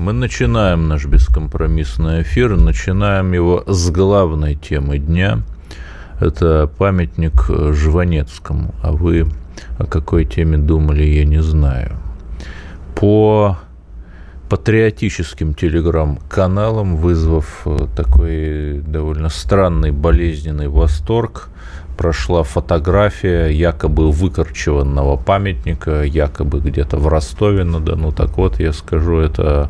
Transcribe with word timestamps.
Мы 0.00 0.14
начинаем 0.14 0.88
наш 0.88 1.04
бескомпромиссный 1.04 2.22
эфир, 2.22 2.56
начинаем 2.56 3.32
его 3.32 3.62
с 3.66 3.90
главной 3.90 4.54
темы 4.54 4.96
дня. 4.96 5.42
Это 6.18 6.70
памятник 6.78 7.44
Жванецкому. 7.74 8.74
А 8.82 8.92
вы 8.92 9.26
о 9.78 9.84
какой 9.84 10.24
теме 10.24 10.56
думали, 10.56 11.02
я 11.02 11.26
не 11.26 11.42
знаю. 11.42 11.98
По 12.94 13.58
патриотическим 14.48 15.52
телеграм-каналам, 15.52 16.96
вызвав 16.96 17.66
такой 17.94 18.80
довольно 18.80 19.28
странный 19.28 19.90
болезненный 19.90 20.68
восторг, 20.68 21.50
прошла 22.00 22.44
фотография 22.44 23.48
якобы 23.50 24.10
выкорчеванного 24.10 25.18
памятника, 25.18 26.02
якобы 26.02 26.60
где-то 26.60 26.96
в 26.96 27.06
Ростове-на-Дону. 27.08 28.10
Так 28.12 28.38
вот, 28.38 28.58
я 28.58 28.72
скажу, 28.72 29.18
это 29.18 29.68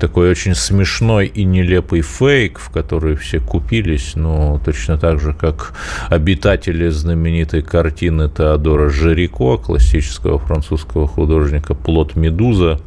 такой 0.00 0.30
очень 0.30 0.54
смешной 0.54 1.26
и 1.26 1.44
нелепый 1.44 2.00
фейк, 2.00 2.58
в 2.58 2.70
который 2.70 3.14
все 3.16 3.40
купились, 3.40 4.12
но 4.14 4.58
точно 4.64 4.96
так 4.96 5.20
же, 5.20 5.34
как 5.34 5.74
обитатели 6.08 6.88
знаменитой 6.88 7.60
картины 7.60 8.30
Теодора 8.30 8.88
Жирико, 8.88 9.58
классического 9.58 10.38
французского 10.38 11.06
художника 11.06 11.74
«Плод 11.74 12.16
Медуза», 12.16 12.80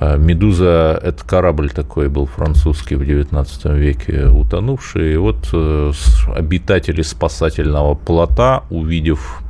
Медуза– 0.00 0.98
это 1.02 1.24
корабль 1.24 1.70
такой 1.70 2.08
был 2.08 2.26
французский 2.26 2.94
в 2.94 3.02
XIX 3.02 3.76
веке 3.76 4.26
утонувший. 4.26 5.14
И 5.14 5.16
вот 5.16 5.48
э, 5.52 5.92
обитатели 6.34 7.02
спасательного 7.02 7.94
плота, 7.94 8.62
увидев 8.70 9.42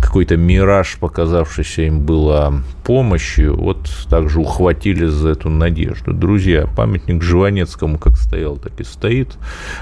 какой-то 0.00 0.36
мираж, 0.36 0.96
показавшийся 0.98 1.82
им 1.82 2.00
было 2.00 2.62
помощью, 2.84 3.56
вот 3.56 3.90
также 4.10 4.40
ухватили 4.40 5.06
за 5.06 5.30
эту 5.30 5.50
надежду. 5.50 6.12
Друзья, 6.12 6.66
памятник 6.66 7.22
Жванецкому 7.22 7.98
как 7.98 8.16
стоял, 8.16 8.56
так 8.56 8.78
и 8.80 8.84
стоит. 8.84 9.36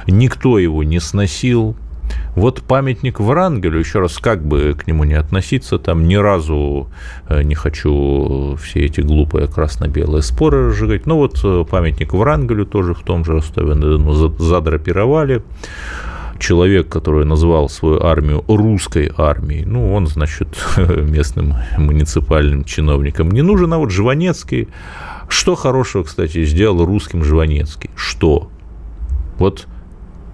Никто 0.06 0.58
его 0.58 0.82
не 0.84 1.00
сносил, 1.00 1.76
вот 2.34 2.62
памятник 2.62 3.20
Врангелю, 3.20 3.78
еще 3.78 4.00
раз, 4.00 4.18
как 4.18 4.44
бы 4.44 4.74
к 4.78 4.86
нему 4.86 5.04
не 5.04 5.14
относиться, 5.14 5.78
там 5.78 6.08
ни 6.08 6.14
разу 6.14 6.88
э, 7.28 7.42
не 7.42 7.54
хочу 7.54 8.56
все 8.62 8.80
эти 8.80 9.00
глупые 9.00 9.48
красно-белые 9.48 10.22
споры 10.22 10.68
разжигать. 10.68 11.06
Ну 11.06 11.16
вот 11.16 11.40
э, 11.44 11.64
памятник 11.68 12.14
Врангелю 12.14 12.64
тоже 12.64 12.94
в 12.94 13.02
том 13.02 13.24
же 13.24 13.32
Ростове 13.32 13.74
ну, 13.74 14.12
задрапировали 14.12 15.42
человек, 16.38 16.88
который 16.88 17.24
назвал 17.24 17.68
свою 17.68 18.02
армию 18.02 18.44
русской 18.48 19.10
армией, 19.16 19.64
ну, 19.64 19.94
он, 19.94 20.06
значит, 20.06 20.48
местным 20.76 21.54
муниципальным 21.78 22.64
чиновникам 22.64 23.30
не 23.30 23.42
нужен, 23.42 23.72
а 23.72 23.78
вот 23.78 23.90
Жванецкий, 23.90 24.68
что 25.28 25.54
хорошего, 25.54 26.02
кстати, 26.02 26.44
сделал 26.44 26.84
русским 26.84 27.24
Жванецкий? 27.24 27.90
Что? 27.94 28.50
Вот 29.38 29.66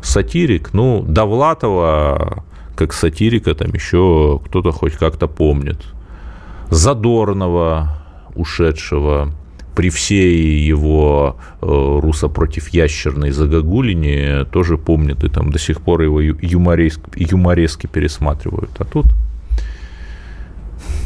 сатирик, 0.09 0.71
ну, 0.73 1.05
Довлатова 1.07 2.45
как 2.75 2.93
сатирика 2.93 3.55
там 3.55 3.73
еще 3.75 4.41
кто-то 4.47 4.73
хоть 4.73 4.95
как-то 4.95 5.27
помнит. 5.27 5.79
Задорного, 6.71 7.99
ушедшего, 8.35 9.33
при 9.75 9.91
всей 9.91 10.61
его 10.61 11.37
э, 11.61 11.67
ящерной 12.73 13.31
загогулине 13.31 14.45
тоже 14.45 14.77
помнят, 14.77 15.25
и 15.25 15.29
там 15.29 15.51
до 15.51 15.59
сих 15.59 15.81
пор 15.81 16.03
его 16.03 16.21
юморески, 16.21 17.03
юморески 17.17 17.87
пересматривают. 17.87 18.71
А 18.79 18.85
тут 18.85 19.07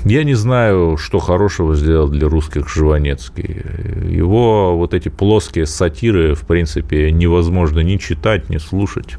я 0.05 0.25
не 0.25 0.35
знаю, 0.35 0.97
что 0.97 1.19
хорошего 1.21 1.75
сделал 1.75 2.09
для 2.09 2.29
русских 2.29 2.69
Жванецкий. 2.69 3.63
Его 4.11 4.77
вот 4.77 4.95
эти 4.95 5.09
плоские 5.09 5.67
сатиры, 5.67 6.35
в 6.35 6.43
принципе, 6.43 7.13
невозможно 7.13 7.81
ни 7.81 7.97
читать, 7.99 8.51
ни 8.51 8.59
слушать. 8.59 9.17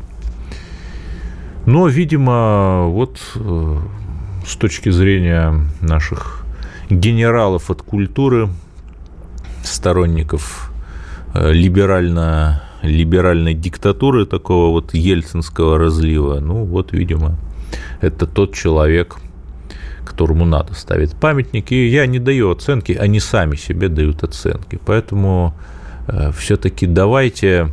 Но, 1.66 1.88
видимо, 1.88 2.88
вот 2.88 3.20
э, 3.36 3.78
с 4.46 4.56
точки 4.58 4.90
зрения 4.90 5.54
наших 5.80 6.46
генералов 6.90 7.72
от 7.72 7.82
культуры, 7.82 8.50
сторонников 9.64 10.72
э, 11.34 11.54
либерально, 11.54 12.64
либеральной 12.82 13.54
диктатуры 13.54 14.26
такого 14.26 14.72
вот 14.72 14.94
ельцинского 14.94 15.78
разлива, 15.78 16.42
ну 16.42 16.66
вот, 16.66 16.92
видимо, 16.92 17.38
это 18.02 18.28
тот 18.28 18.54
человек, 18.54 19.16
которому 20.04 20.46
надо 20.46 20.74
ставить 20.74 21.16
памятники. 21.16 21.74
И 21.74 21.88
я 21.88 22.06
не 22.06 22.20
даю 22.20 22.52
оценки, 22.52 22.92
они 22.94 23.20
сами 23.20 23.56
себе 23.56 23.90
дают 23.90 24.24
оценки. 24.24 24.80
Поэтому 24.86 25.54
э, 26.08 26.32
все-таки 26.38 26.86
давайте 26.86 27.70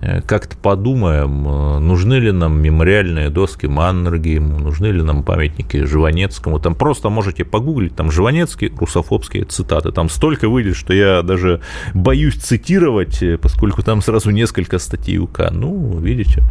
э, 0.00 0.22
как-то 0.22 0.56
подумаем, 0.56 1.48
э, 1.48 1.78
нужны 1.78 2.14
ли 2.14 2.32
нам 2.32 2.60
мемориальные 2.60 3.30
доски 3.30 3.66
Маннергейму, 3.66 4.58
нужны 4.58 4.86
ли 4.86 5.02
нам 5.02 5.22
памятники 5.22 5.84
Живанецкому. 5.84 6.60
Там 6.60 6.74
просто 6.74 7.10
можете 7.10 7.44
погуглить, 7.44 7.96
там 7.96 8.10
Живанецкие 8.10 8.70
русофобские 8.76 9.44
цитаты. 9.44 9.92
Там 9.92 10.08
столько 10.08 10.48
выйдет, 10.48 10.76
что 10.76 10.92
я 10.92 11.22
даже 11.22 11.60
боюсь 11.94 12.36
цитировать, 12.36 13.22
поскольку 13.40 13.82
там 13.82 14.02
сразу 14.02 14.30
несколько 14.30 14.78
статей 14.78 15.18
УК. 15.18 15.50
Ну, 15.50 15.98
видите. 15.98 16.42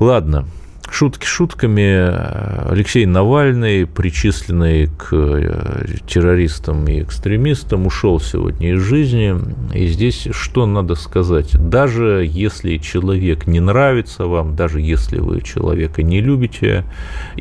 Ладно, 0.00 0.46
Шутки 0.90 1.26
шутками. 1.26 2.70
Алексей 2.70 3.04
Навальный, 3.04 3.86
причисленный 3.86 4.86
к 4.86 5.08
э, 5.12 5.86
террористам 6.06 6.86
и 6.86 7.02
экстремистам, 7.02 7.86
ушел 7.86 8.20
сегодня 8.20 8.74
из 8.74 8.80
жизни. 8.80 9.34
И 9.74 9.86
здесь 9.88 10.28
что 10.30 10.66
надо 10.66 10.94
сказать? 10.94 11.50
Даже 11.54 12.24
если 12.28 12.78
человек 12.78 13.46
не 13.46 13.60
нравится 13.60 14.26
вам, 14.26 14.54
даже 14.54 14.80
если 14.80 15.18
вы 15.18 15.40
человека 15.40 16.02
не 16.02 16.20
любите, 16.20 16.84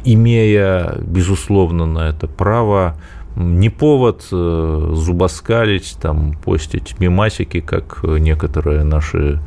имея, 0.03 0.97
безусловно, 1.01 1.85
на 1.85 2.09
это 2.09 2.27
право, 2.27 2.97
не 3.35 3.69
повод 3.69 4.27
э, 4.31 4.91
зубоскалить, 4.93 5.97
там, 6.01 6.33
постить 6.43 6.99
мемасики, 6.99 7.61
как 7.61 8.03
некоторые 8.03 8.83
наши 8.83 9.39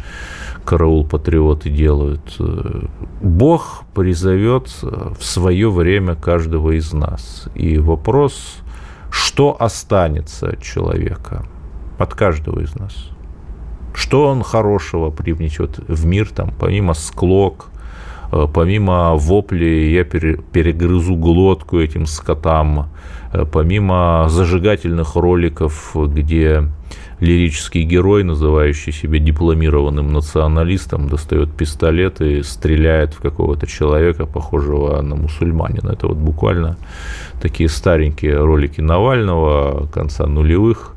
караул-патриоты 0.65 1.71
делают. 1.71 2.37
Бог 3.21 3.85
призовет 3.95 4.69
в 4.83 5.23
свое 5.23 5.71
время 5.71 6.17
каждого 6.17 6.73
из 6.73 6.93
нас. 6.93 7.49
И 7.55 7.79
вопрос, 7.79 8.57
что 9.11 9.57
останется 9.59 10.51
от 10.51 10.63
человека, 10.63 11.47
от 11.99 12.15
каждого 12.15 12.61
из 12.61 12.75
нас. 12.75 12.95
Что 13.95 14.29
он 14.29 14.43
хорошего 14.43 15.11
привнесет 15.11 15.79
в 15.89 16.05
мир, 16.05 16.29
там, 16.29 16.53
помимо 16.59 16.93
склок, 16.93 17.69
э, 18.31 18.47
помимо 18.53 19.17
воплей 19.17 19.95
«я 19.95 20.05
перегрызу 20.05 21.17
глотку 21.17 21.81
этим 21.81 22.05
скотам», 22.07 22.81
э, 22.81 22.85
помимо 23.45 24.27
зажигательных 24.29 25.17
роликов, 25.17 25.95
где 25.95 26.65
лирический 27.21 27.83
герой, 27.83 28.25
называющий 28.25 28.93
себя 28.93 29.19
дипломированным 29.19 30.13
националистом, 30.13 31.09
достает 31.09 31.53
пистолет 31.53 32.21
и 32.21 32.43
стреляет 32.43 33.15
в 33.15 33.21
какого-то 33.21 33.67
человека, 33.67 34.27
похожего 34.27 35.01
на 35.01 35.17
мусульманина. 35.17 35.93
Это 35.93 36.09
вот 36.09 36.19
буквально 36.19 36.77
такие 37.41 37.69
старенькие 37.69 38.37
ролики 38.37 38.81
Навального 38.81 39.87
конца 39.87 40.27
нулевых, 40.27 40.95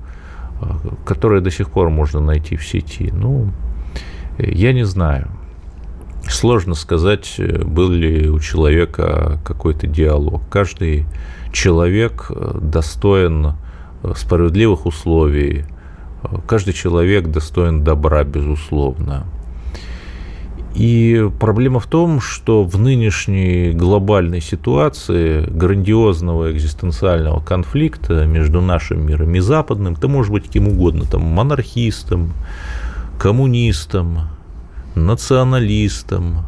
которые 1.05 1.41
до 1.41 1.51
сих 1.51 1.69
пор 1.69 1.89
можно 1.89 2.19
найти 2.19 2.57
в 2.57 2.65
сети. 2.65 3.11
Ну, 3.13 3.51
я 4.37 4.73
не 4.73 4.83
знаю. 4.85 5.29
Сложно 6.29 6.75
сказать, 6.75 7.35
был 7.37 7.89
ли 7.89 8.29
у 8.29 8.39
человека 8.39 9.39
какой-то 9.43 9.87
диалог. 9.87 10.41
Каждый 10.49 11.05
человек 11.51 12.31
достоин 12.61 13.53
справедливых 14.15 14.85
условий, 14.85 15.65
Каждый 16.47 16.73
человек 16.73 17.27
достоин 17.27 17.83
добра, 17.83 18.23
безусловно. 18.23 19.25
И 20.75 21.29
проблема 21.39 21.79
в 21.79 21.87
том, 21.87 22.21
что 22.21 22.63
в 22.63 22.77
нынешней 22.77 23.71
глобальной 23.71 24.39
ситуации 24.39 25.45
грандиозного 25.49 26.51
экзистенциального 26.51 27.41
конфликта 27.41 28.25
между 28.25 28.61
нашим 28.61 29.05
миром 29.05 29.33
и 29.33 29.39
западным, 29.39 29.95
ты 29.95 30.07
можешь 30.07 30.31
быть 30.31 30.49
кем 30.49 30.67
угодно, 30.67 31.05
там, 31.05 31.21
монархистом, 31.23 32.33
коммунистом, 33.17 34.19
националистом, 35.05 36.45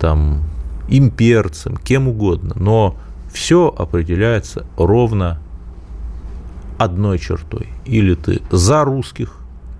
там, 0.00 0.42
имперцем, 0.88 1.76
кем 1.76 2.08
угодно, 2.08 2.54
но 2.56 2.96
все 3.32 3.74
определяется 3.76 4.66
ровно 4.76 5.38
одной 6.78 7.18
чертой. 7.18 7.68
Или 7.84 8.14
ты 8.14 8.42
за 8.50 8.84
русских, 8.84 9.36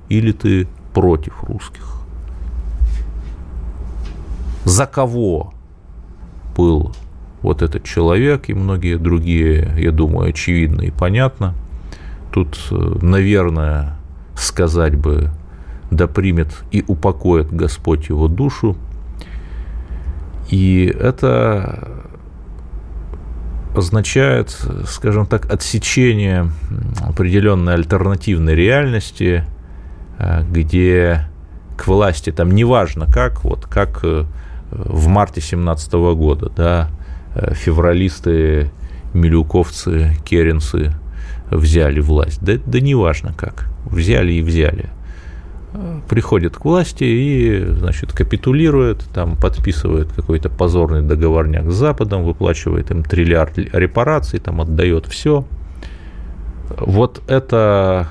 или 0.08 0.32
ты 0.32 0.68
против 0.92 1.42
русских. 1.44 1.94
За 4.64 4.86
кого 4.86 5.52
был 6.56 6.94
вот 7.42 7.60
этот 7.60 7.84
человек 7.84 8.48
и 8.48 8.54
многие 8.54 8.96
другие, 8.96 9.74
я 9.76 9.92
думаю, 9.92 10.30
очевидно 10.30 10.82
и 10.82 10.90
понятно. 10.90 11.54
Тут, 12.32 12.58
э, 12.70 12.98
наверное, 13.02 13.98
сказать 14.34 14.96
бы, 14.96 15.30
да 15.96 16.06
примет 16.06 16.64
и 16.70 16.84
упокоит 16.86 17.52
Господь 17.52 18.08
его 18.08 18.28
душу. 18.28 18.76
И 20.50 20.84
это 20.86 22.04
означает, 23.74 24.50
скажем 24.86 25.26
так, 25.26 25.52
отсечение 25.52 26.50
определенной 27.02 27.74
альтернативной 27.74 28.54
реальности, 28.54 29.44
э, 30.18 30.44
где 30.48 31.26
к 31.76 31.86
власти 31.88 32.30
там 32.30 32.52
неважно 32.52 33.06
как, 33.06 33.42
вот 33.42 33.66
как 33.66 34.00
э, 34.04 34.24
в 34.70 35.08
марте 35.08 35.40
17 35.40 35.92
года, 35.92 36.50
да, 36.54 36.90
э, 37.34 37.54
февралисты, 37.54 38.70
милюковцы, 39.12 40.16
керенцы 40.24 40.92
взяли 41.50 42.00
власть. 42.00 42.40
Да, 42.42 42.54
да 42.64 42.80
неважно 42.80 43.32
как, 43.36 43.68
взяли 43.86 44.34
и 44.34 44.42
взяли. 44.42 44.90
Приходят 46.08 46.56
к 46.56 46.64
власти 46.64 47.04
и, 47.04 47.64
значит, 47.64 48.12
капитулирует, 48.12 49.04
там 49.12 49.36
подписывает 49.36 50.12
какой-то 50.12 50.48
позорный 50.48 51.02
договорняк 51.02 51.70
с 51.70 51.74
Западом, 51.74 52.22
выплачивает 52.22 52.90
им 52.92 53.02
триллиард 53.02 53.58
репараций, 53.58 54.38
там 54.38 54.60
отдает 54.60 55.06
все. 55.06 55.44
Вот 56.78 57.22
это 57.26 58.08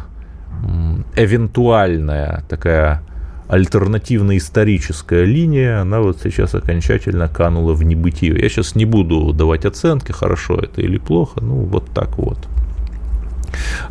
эвентуальная 1.15 2.43
такая 2.49 3.01
альтернативно-историческая 3.47 5.25
линия, 5.25 5.81
она 5.81 6.01
вот 6.01 6.19
сейчас 6.23 6.55
окончательно 6.55 7.27
канула 7.27 7.73
в 7.73 7.83
небытие. 7.83 8.39
Я 8.41 8.49
сейчас 8.49 8.75
не 8.75 8.85
буду 8.85 9.31
давать 9.31 9.65
оценки, 9.65 10.11
хорошо 10.11 10.55
это 10.55 10.81
или 10.81 10.97
плохо, 10.97 11.39
ну 11.41 11.55
вот 11.55 11.85
так 11.93 12.17
вот. 12.17 12.39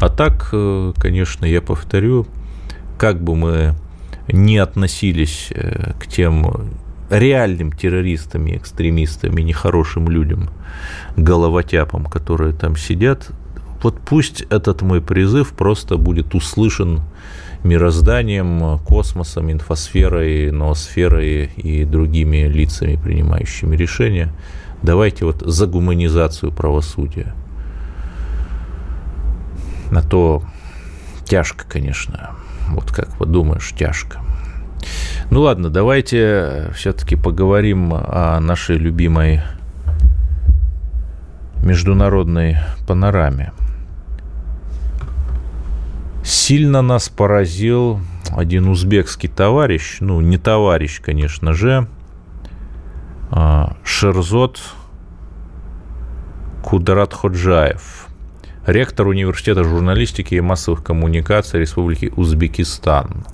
А 0.00 0.08
так, 0.08 0.48
э, 0.52 0.92
конечно, 0.96 1.44
я 1.44 1.62
повторю, 1.62 2.26
как 3.02 3.20
бы 3.20 3.34
мы 3.34 3.74
не 4.28 4.58
относились 4.58 5.48
э, 5.50 5.94
к 5.98 6.06
тем 6.06 6.70
реальным 7.10 7.72
террористам, 7.72 8.48
экстремистам 8.54 9.36
и 9.38 9.42
нехорошим 9.42 10.08
людям, 10.08 10.50
головотяпам, 11.16 12.04
которые 12.04 12.52
там 12.52 12.76
сидят, 12.76 13.32
вот 13.82 14.00
пусть 14.00 14.42
этот 14.42 14.82
мой 14.82 15.00
призыв 15.00 15.52
просто 15.52 15.96
будет 15.96 16.36
услышан 16.36 17.00
мирозданием, 17.64 18.78
космосом, 18.86 19.50
инфосферой, 19.50 20.52
ноосферой 20.52 21.46
и 21.56 21.84
другими 21.84 22.46
лицами, 22.46 22.94
принимающими 22.94 23.74
решения. 23.74 24.32
Давайте 24.80 25.24
вот 25.24 25.42
за 25.44 25.66
гуманизацию 25.66 26.52
правосудия. 26.52 27.34
На 29.90 30.02
то 30.02 30.44
тяжко, 31.24 31.64
конечно. 31.68 32.36
Вот 32.74 32.90
как 32.90 33.08
подумаешь, 33.16 33.72
тяжко. 33.76 34.20
Ну 35.30 35.42
ладно, 35.42 35.70
давайте 35.70 36.70
все-таки 36.74 37.16
поговорим 37.16 37.92
о 37.94 38.38
нашей 38.40 38.76
любимой 38.76 39.42
международной 41.62 42.58
панораме. 42.86 43.52
Сильно 46.24 46.82
нас 46.82 47.08
поразил 47.08 48.00
один 48.30 48.68
узбекский 48.68 49.28
товарищ, 49.28 49.98
ну, 50.00 50.20
не 50.20 50.38
товарищ, 50.38 51.00
конечно 51.00 51.52
же, 51.52 51.88
а, 53.30 53.76
Шерзот 53.82 54.60
Кударат 56.62 57.12
Ходжаев, 57.12 58.06
ректор 58.66 59.06
Университета 59.06 59.64
журналистики 59.64 60.34
и 60.34 60.40
массовых 60.40 60.82
коммуникаций 60.82 61.60
Республики 61.60 62.12
Узбекистан, 62.16 63.24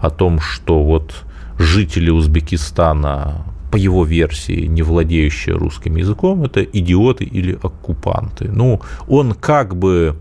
о 0.00 0.10
том, 0.10 0.40
что 0.40 0.82
вот 0.82 1.24
жители 1.58 2.10
Узбекистана, 2.10 3.44
по 3.70 3.76
его 3.76 4.04
версии, 4.04 4.66
не 4.66 4.82
владеющие 4.82 5.54
русским 5.54 5.96
языком, 5.96 6.44
это 6.44 6.62
идиоты 6.62 7.24
или 7.24 7.58
оккупанты. 7.62 8.48
Ну, 8.50 8.80
он 9.06 9.34
как 9.34 9.76
бы 9.76 10.16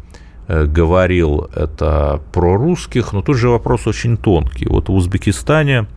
Э, 0.47 0.65
говорил 0.65 1.49
это 1.55 2.21
про 2.31 2.55
русских, 2.55 3.11
но 3.11 3.21
тут 3.21 3.35
же 3.35 3.49
вопрос 3.49 3.85
очень 3.85 4.15
тонкий. 4.15 4.65
Вот 4.69 4.87
в 4.87 4.93
Узбекистане 4.93 5.87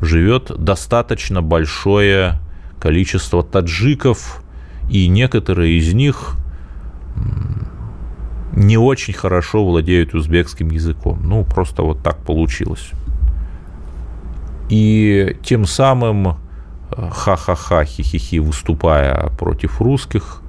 живет 0.00 0.50
достаточно 0.56 1.42
большое 1.42 2.40
количество 2.80 3.42
таджиков, 3.42 4.42
и 4.90 5.08
некоторые 5.08 5.76
из 5.76 5.92
них 5.92 6.36
не 8.54 8.76
очень 8.76 9.14
хорошо 9.14 9.64
владеют 9.64 10.14
узбекским 10.14 10.70
языком. 10.70 11.20
Ну, 11.22 11.44
просто 11.44 11.82
вот 11.82 12.02
так 12.02 12.18
получилось. 12.18 12.90
И 14.68 15.36
тем 15.42 15.64
самым 15.66 16.28
э, 16.28 16.32
ха-ха-ха, 17.10 17.84
хи-хи-хи, 17.84 18.38
выступая 18.38 19.28
против 19.38 19.80
русских, 19.80 20.42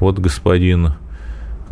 вот 0.00 0.18
господин 0.18 0.94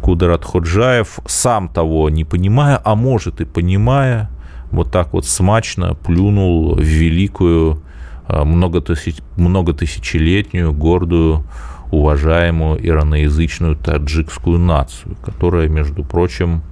Кудрат 0.00 0.44
Ходжаев, 0.44 1.20
сам 1.26 1.68
того 1.68 2.10
не 2.10 2.24
понимая, 2.24 2.80
а 2.84 2.94
может 2.94 3.40
и 3.40 3.44
понимая, 3.44 4.30
вот 4.70 4.90
так 4.90 5.12
вот 5.12 5.26
смачно 5.26 5.94
плюнул 5.94 6.74
в 6.74 6.80
великую, 6.80 7.82
а, 8.26 8.44
многотысяч, 8.44 9.16
многотысячелетнюю, 9.36 10.72
гордую, 10.72 11.44
уважаемую 11.92 12.84
ираноязычную 12.84 13.76
таджикскую 13.76 14.58
нацию, 14.58 15.14
которая, 15.22 15.68
между 15.68 16.02
прочим, 16.02 16.62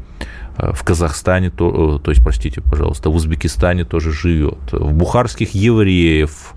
а, 0.56 0.72
в 0.72 0.82
Казахстане, 0.82 1.50
то, 1.50 1.96
э, 1.96 2.04
то 2.04 2.10
есть, 2.10 2.24
простите, 2.24 2.62
пожалуйста, 2.62 3.10
в 3.10 3.14
Узбекистане 3.14 3.84
тоже 3.84 4.12
живет. 4.12 4.72
В 4.72 4.92
бухарских 4.94 5.54
евреев 5.54 6.54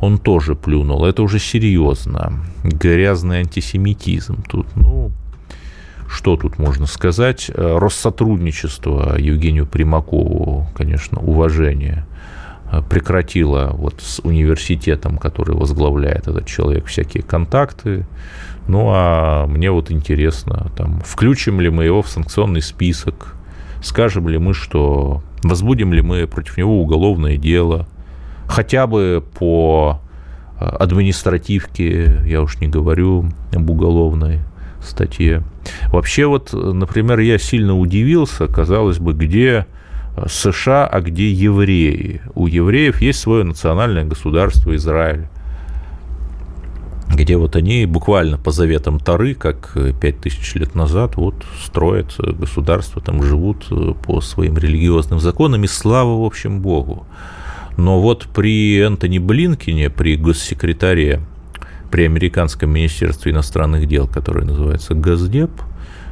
он 0.00 0.18
тоже 0.18 0.56
плюнул. 0.56 1.04
Это 1.04 1.22
уже 1.22 1.38
серьезно. 1.38 2.40
Грязный 2.64 3.38
антисемитизм 3.38 4.42
тут. 4.42 4.66
Ну, 4.74 5.12
что 6.08 6.36
тут 6.36 6.58
можно 6.58 6.86
сказать? 6.86 7.48
Э, 7.54 7.78
Россотрудничество 7.78 9.16
Евгению 9.16 9.66
Примакову, 9.66 10.66
конечно, 10.76 11.20
уважение 11.20 12.04
э, 12.70 12.82
прекратило 12.88 13.70
вот 13.74 14.00
с 14.00 14.20
университетом, 14.20 15.18
который 15.18 15.56
возглавляет 15.56 16.28
этот 16.28 16.46
человек, 16.46 16.86
всякие 16.86 17.22
контакты. 17.22 18.06
Ну, 18.66 18.88
а 18.90 19.46
мне 19.46 19.70
вот 19.70 19.90
интересно, 19.90 20.70
там, 20.76 21.00
включим 21.04 21.60
ли 21.60 21.70
мы 21.70 21.84
его 21.84 22.02
в 22.02 22.08
санкционный 22.08 22.62
список, 22.62 23.34
скажем 23.82 24.28
ли 24.28 24.38
мы, 24.38 24.54
что 24.54 25.22
возбудим 25.42 25.92
ли 25.92 26.02
мы 26.02 26.26
против 26.26 26.56
него 26.56 26.80
уголовное 26.80 27.36
дело, 27.36 27.86
хотя 28.46 28.86
бы 28.86 29.22
по 29.38 30.00
э, 30.58 30.64
административке, 30.64 32.22
я 32.24 32.42
уж 32.42 32.58
не 32.60 32.68
говорю 32.68 33.30
об 33.52 33.68
уголовной, 33.68 34.40
статье. 34.86 35.42
Вообще 35.88 36.26
вот, 36.26 36.52
например, 36.52 37.18
я 37.18 37.38
сильно 37.38 37.76
удивился, 37.76 38.46
казалось 38.46 38.98
бы, 38.98 39.12
где 39.12 39.66
США, 40.28 40.86
а 40.86 41.00
где 41.00 41.30
евреи. 41.30 42.20
У 42.34 42.46
евреев 42.46 43.00
есть 43.00 43.20
свое 43.20 43.44
национальное 43.44 44.04
государство 44.04 44.74
Израиль, 44.76 45.26
где 47.12 47.36
вот 47.36 47.56
они 47.56 47.86
буквально 47.86 48.38
по 48.38 48.50
заветам 48.50 48.98
Тары, 48.98 49.34
как 49.34 49.76
пять 50.00 50.20
тысяч 50.20 50.54
лет 50.54 50.74
назад, 50.74 51.16
вот 51.16 51.34
строят 51.64 52.14
государство, 52.18 53.00
там 53.00 53.22
живут 53.22 53.66
э, 53.70 53.92
по 54.04 54.20
своим 54.20 54.56
религиозным 54.56 55.20
законам, 55.20 55.64
и 55.64 55.68
слава, 55.68 56.20
в 56.20 56.24
общем, 56.24 56.60
Богу. 56.60 57.06
Но 57.76 58.00
вот 58.00 58.26
при 58.34 58.78
Энтони 58.78 59.18
Блинкине, 59.18 59.90
при 59.90 60.16
госсекретаре 60.16 61.20
при 61.90 62.04
Американском 62.04 62.70
Министерстве 62.70 63.32
иностранных 63.32 63.86
дел, 63.86 64.08
которое 64.08 64.44
называется 64.44 64.94
Газдеп, 64.94 65.50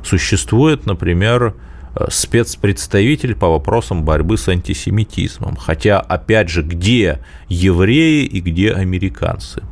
существует, 0.04 0.87
например, 0.87 1.42
э, 1.42 1.72
спецпредставитель 2.09 3.35
по 3.35 3.49
вопросам 3.49 4.05
борьбы 4.05 4.39
с 4.39 4.49
антисемитизмом. 4.49 5.57
Хотя, 5.57 6.01
опять 6.01 6.49
же, 6.49 6.63
где 6.63 7.21
евреи 7.49 8.25
и 8.25 8.41
где 8.41 8.73
американцы? 8.73 9.63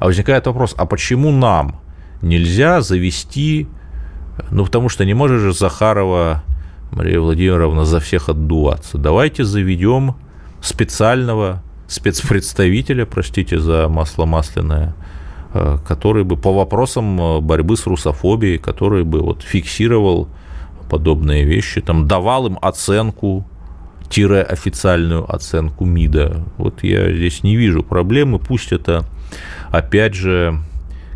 А 0.00 0.06
возникает 0.06 0.46
вопрос, 0.46 0.74
а 0.76 0.86
почему 0.86 1.30
нам 1.32 1.80
нельзя 2.20 2.82
завести, 2.82 3.68
ну, 4.50 4.64
потому 4.64 4.88
что 4.88 5.04
не 5.04 5.14
может 5.14 5.40
же 5.40 5.52
Захарова 5.52 6.42
Мария 6.90 7.20
Владимировна 7.20 7.84
за 7.84 8.00
всех 8.00 8.28
отдуваться. 8.28 8.98
Давайте 8.98 9.44
заведем 9.44 10.16
специального 10.60 11.62
спецпредставителя, 11.88 13.06
простите 13.06 13.58
за 13.58 13.88
масло 13.88 14.26
масляное, 14.26 14.94
э, 15.52 15.78
который 15.86 16.24
бы 16.24 16.36
по 16.36 16.52
вопросам 16.52 17.20
э, 17.20 17.40
борьбы 17.40 17.76
с 17.76 17.86
русофобией, 17.86 18.58
который 18.58 19.04
бы 19.04 19.20
вот 19.20 19.42
фиксировал 19.42 20.28
подобные 20.94 21.42
вещи, 21.42 21.80
там 21.80 22.06
давал 22.06 22.46
им 22.46 22.56
оценку, 22.62 23.44
тире 24.08 24.42
официальную 24.42 25.28
оценку 25.28 25.84
МИДа. 25.84 26.44
Вот 26.56 26.84
я 26.84 27.12
здесь 27.12 27.42
не 27.42 27.56
вижу 27.56 27.82
проблемы, 27.82 28.38
пусть 28.38 28.70
это 28.70 29.04
опять 29.72 30.14
же 30.14 30.56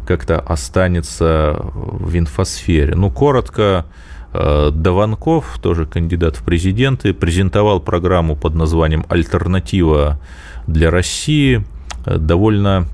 как-то 0.04 0.40
останется 0.40 1.60
в 1.62 2.18
инфосфере. 2.18 2.96
Ну, 2.96 3.08
коротко, 3.12 3.86
э, 4.32 4.70
Даванков, 4.72 5.60
тоже 5.62 5.86
кандидат 5.86 6.34
в 6.34 6.44
президенты, 6.44 7.14
презентовал 7.14 7.78
программу 7.78 8.34
под 8.34 8.56
названием 8.56 9.06
«Альтернатива 9.08 10.18
для 10.66 10.90
России», 10.90 11.64
э, 12.04 12.18
довольно 12.18 12.88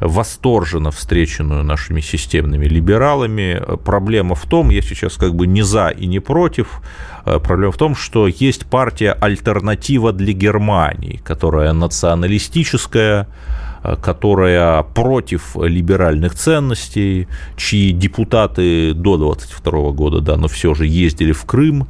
восторженно 0.00 0.90
встреченную 0.90 1.64
нашими 1.64 2.00
системными 2.00 2.66
либералами. 2.66 3.62
Проблема 3.84 4.34
в 4.34 4.44
том, 4.46 4.70
я 4.70 4.82
сейчас 4.82 5.14
как 5.16 5.34
бы 5.34 5.46
не 5.46 5.62
за 5.62 5.88
и 5.88 6.06
не 6.06 6.20
против, 6.20 6.80
э, 7.24 7.38
проблема 7.38 7.72
в 7.72 7.76
том, 7.76 7.94
что 7.94 8.26
есть 8.26 8.66
партия 8.66 9.12
«Альтернатива 9.12 10.12
для 10.12 10.32
Германии», 10.32 11.20
которая 11.24 11.72
националистическая, 11.72 13.28
э, 13.82 13.96
которая 14.02 14.82
против 14.82 15.56
либеральных 15.56 16.34
ценностей, 16.34 17.28
чьи 17.56 17.92
депутаты 17.92 18.94
до 18.94 19.16
22 19.16 19.92
года, 19.92 20.20
да, 20.20 20.36
но 20.36 20.48
все 20.48 20.74
же 20.74 20.86
ездили 20.86 21.32
в 21.32 21.44
Крым, 21.44 21.88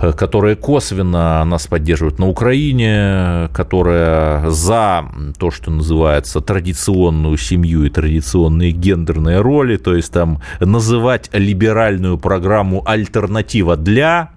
Э, 0.00 0.12
которые 0.12 0.54
косвенно 0.54 1.44
нас 1.44 1.66
поддерживают 1.66 2.18
на 2.18 2.28
Украине, 2.28 3.48
которая 3.52 4.48
за 4.50 5.04
то, 5.38 5.50
что 5.50 5.70
называется 5.70 6.40
традиционную 6.40 7.36
семью 7.36 7.84
и 7.84 7.90
традиционные 7.90 8.70
гендерные 8.70 9.40
роли, 9.40 9.76
то 9.76 9.94
есть 9.96 10.12
там 10.12 10.40
называть 10.60 11.30
либеральную 11.32 12.16
программу 12.16 12.82
альтернатива 12.86 13.76
для 13.76 14.30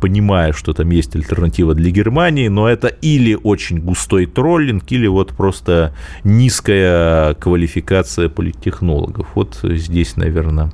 понимая, 0.00 0.52
что 0.52 0.72
там 0.72 0.90
есть 0.90 1.14
альтернатива 1.14 1.74
для 1.74 1.92
Германии, 1.92 2.48
но 2.48 2.68
это 2.68 2.88
или 2.88 3.38
очень 3.40 3.78
густой 3.78 4.26
троллинг, 4.26 4.90
или 4.90 5.06
вот 5.06 5.28
просто 5.28 5.94
низкая 6.24 7.34
квалификация 7.34 8.28
политтехнологов. 8.28 9.28
Вот 9.36 9.60
здесь, 9.62 10.16
наверное, 10.16 10.72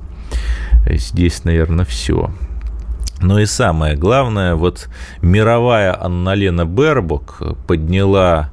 здесь, 0.87 1.43
наверное, 1.43 1.85
все. 1.85 2.31
Ну 3.21 3.37
и 3.37 3.45
самое 3.45 3.95
главное, 3.95 4.55
вот 4.55 4.89
мировая 5.21 5.95
Анна-Лена 6.01 6.65
Бербок 6.65 7.41
подняла 7.67 8.49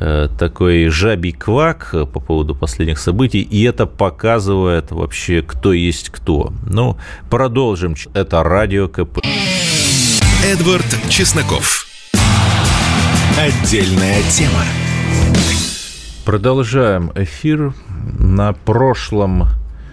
э, 0.00 0.28
такой 0.38 0.88
жабий 0.88 1.32
квак 1.32 1.90
по 1.92 2.20
поводу 2.20 2.54
последних 2.54 2.98
событий, 2.98 3.42
и 3.42 3.62
это 3.62 3.86
показывает 3.86 4.90
вообще, 4.90 5.42
кто 5.42 5.72
есть 5.72 6.10
кто. 6.10 6.52
Ну, 6.66 6.96
продолжим. 7.30 7.94
Это 8.12 8.42
радио 8.42 8.88
КП. 8.88 9.20
Эдвард 10.44 10.86
Чесноков. 11.08 11.86
Отдельная 13.38 14.22
тема. 14.30 14.64
Продолжаем 16.24 17.12
эфир. 17.14 17.72
На 18.18 18.52
прошлом 18.52 19.48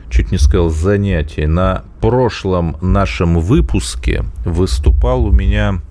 чуть 0.10 0.32
не 0.32 0.38
сказал, 0.38 0.70
занятий. 0.70 1.46
На 1.46 1.84
прошлом 2.06 2.78
нашем 2.82 3.40
выпуске 3.40 4.26
выступал 4.46 5.26
у 5.26 5.32
меня 5.32 5.82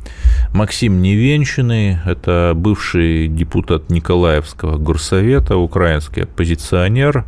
Максим 0.52 1.02
Невенчиный, 1.02 1.99
это 2.06 2.52
бывший 2.54 3.26
депутат 3.26 3.90
Николаевского 3.90 4.78
горсовета, 4.78 5.56
украинский 5.56 6.23
оппозиционер, 6.23 7.25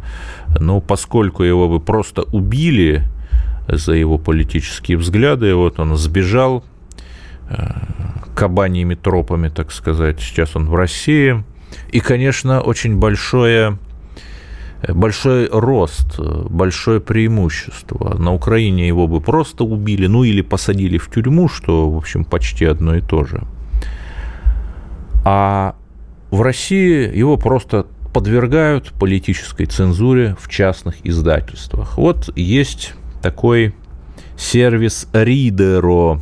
но 0.61 0.81
поскольку 0.81 1.43
его 1.43 1.69
бы 1.69 1.81
просто 1.81 2.23
убили 2.31 3.03
за 3.67 3.95
его 3.95 4.19
политические 4.19 4.99
взгляды, 4.99 5.53
вот 5.57 5.81
он 5.81 5.97
сбежал 5.97 6.63
э, 7.49 7.57
кабаньими 8.37 8.95
тропами, 8.95 9.49
так 9.49 9.73
сказать, 9.73 10.21
сейчас 10.21 10.55
он 10.55 10.69
в 10.69 10.77
России, 10.77 11.43
и, 11.91 11.99
конечно, 11.99 12.61
очень 12.61 12.99
большое 12.99 13.79
большой 14.89 15.49
рост, 15.49 16.19
большое 16.19 17.01
преимущество. 17.01 18.17
На 18.19 18.33
Украине 18.33 18.87
его 18.87 19.07
бы 19.07 19.21
просто 19.21 19.65
убили, 19.65 20.07
ну 20.07 20.25
или 20.25 20.43
посадили 20.43 20.99
в 20.99 21.11
тюрьму, 21.11 21.49
что, 21.49 21.91
в 21.91 21.97
общем, 21.97 22.25
почти 22.25 22.65
одно 22.65 22.95
и 22.97 23.01
то 23.01 23.25
же. 23.25 23.43
А 25.25 25.75
в 26.31 26.41
России 26.43 27.17
его 27.17 27.37
просто 27.37 27.87
подвергают 28.13 28.93
политической 28.93 29.67
цензуре 29.67 30.37
в 30.41 30.49
частных 30.49 31.05
издательствах. 31.05 31.99
Вот 31.99 32.31
есть 32.37 32.95
такой 33.23 33.75
сервис 34.37 35.09
Ридеро. 35.13 36.21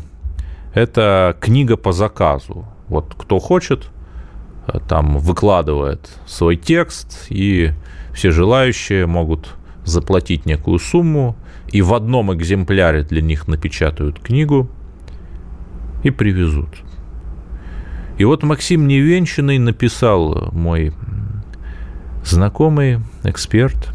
Это 0.72 1.36
книга 1.40 1.76
по 1.76 1.92
заказу. 1.92 2.64
Вот 2.88 3.14
кто 3.16 3.38
хочет, 3.38 3.90
там 4.88 5.18
выкладывает 5.18 6.10
свой 6.26 6.56
текст 6.56 7.26
и 7.28 7.72
все 8.14 8.30
желающие 8.30 9.06
могут 9.06 9.54
заплатить 9.84 10.46
некую 10.46 10.78
сумму, 10.78 11.36
и 11.68 11.82
в 11.82 11.92
одном 11.92 12.32
экземпляре 12.32 13.02
для 13.02 13.20
них 13.20 13.48
напечатают 13.48 14.20
книгу 14.20 14.70
и 16.02 16.10
привезут. 16.10 16.68
И 18.16 18.24
вот 18.24 18.44
Максим 18.44 18.86
Невенчиный 18.86 19.58
написал, 19.58 20.50
мой 20.52 20.92
знакомый 22.24 23.00
эксперт, 23.24 23.92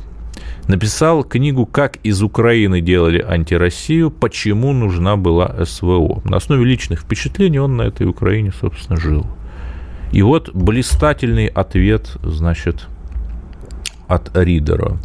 написал 0.67 1.23
книгу 1.23 1.65
«Как 1.65 1.97
из 2.03 2.21
Украины 2.21 2.81
делали 2.81 3.21
антироссию, 3.21 4.11
почему 4.11 4.73
нужна 4.73 5.15
была 5.15 5.65
СВО». 5.65 6.21
На 6.25 6.37
основе 6.37 6.65
личных 6.65 6.99
впечатлений 7.01 7.59
он 7.59 7.77
на 7.77 7.83
этой 7.83 8.05
Украине, 8.07 8.51
собственно, 8.51 8.99
жил. 8.99 9.25
И 10.11 10.21
вот 10.21 10.53
блистательный 10.53 11.47
ответ, 11.47 12.17
значит, 12.21 12.87
от 14.09 14.35
Ридера. 14.35 14.97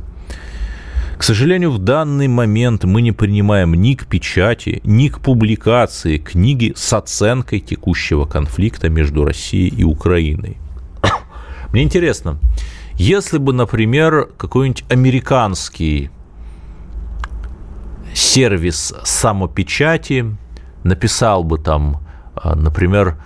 К 1.16 1.22
сожалению, 1.22 1.70
в 1.70 1.78
данный 1.78 2.26
момент 2.26 2.84
мы 2.84 3.00
не 3.00 3.12
принимаем 3.12 3.74
ни 3.74 3.94
к 3.94 4.06
печати, 4.06 4.80
ни 4.84 5.08
к 5.08 5.20
публикации 5.20 6.18
книги 6.18 6.72
с 6.74 6.92
оценкой 6.92 7.60
текущего 7.60 8.24
конфликта 8.24 8.88
между 8.88 9.24
Россией 9.24 9.68
и 9.68 9.84
Украиной. 9.84 10.56
Мне 11.72 11.84
интересно, 11.84 12.40
если 12.96 13.38
бы, 13.38 13.52
например, 13.52 14.28
какой-нибудь 14.36 14.84
американский 14.90 16.10
сервис 18.12 18.94
самопечати 19.04 20.36
написал 20.82 21.44
бы 21.44 21.58
там, 21.58 22.00
а, 22.34 22.54
например, 22.54 23.16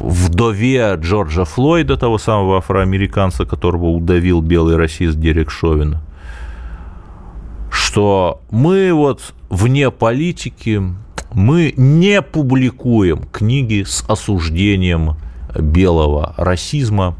вдове 0.00 0.94
Джорджа 0.96 1.44
Флойда, 1.44 1.96
того 1.96 2.18
самого 2.18 2.58
афроамериканца, 2.58 3.44
которого 3.44 3.86
удавил 3.86 4.40
белый 4.40 4.76
расист 4.76 5.18
Дерек 5.18 5.50
Шовин, 5.50 5.98
что 7.70 8.40
мы 8.50 8.92
вот 8.92 9.34
вне 9.50 9.90
политики, 9.90 10.82
мы 11.32 11.74
не 11.76 12.22
публикуем 12.22 13.24
книги 13.30 13.84
с 13.86 14.04
осуждением 14.08 15.16
белого 15.54 16.34
расизма, 16.36 17.16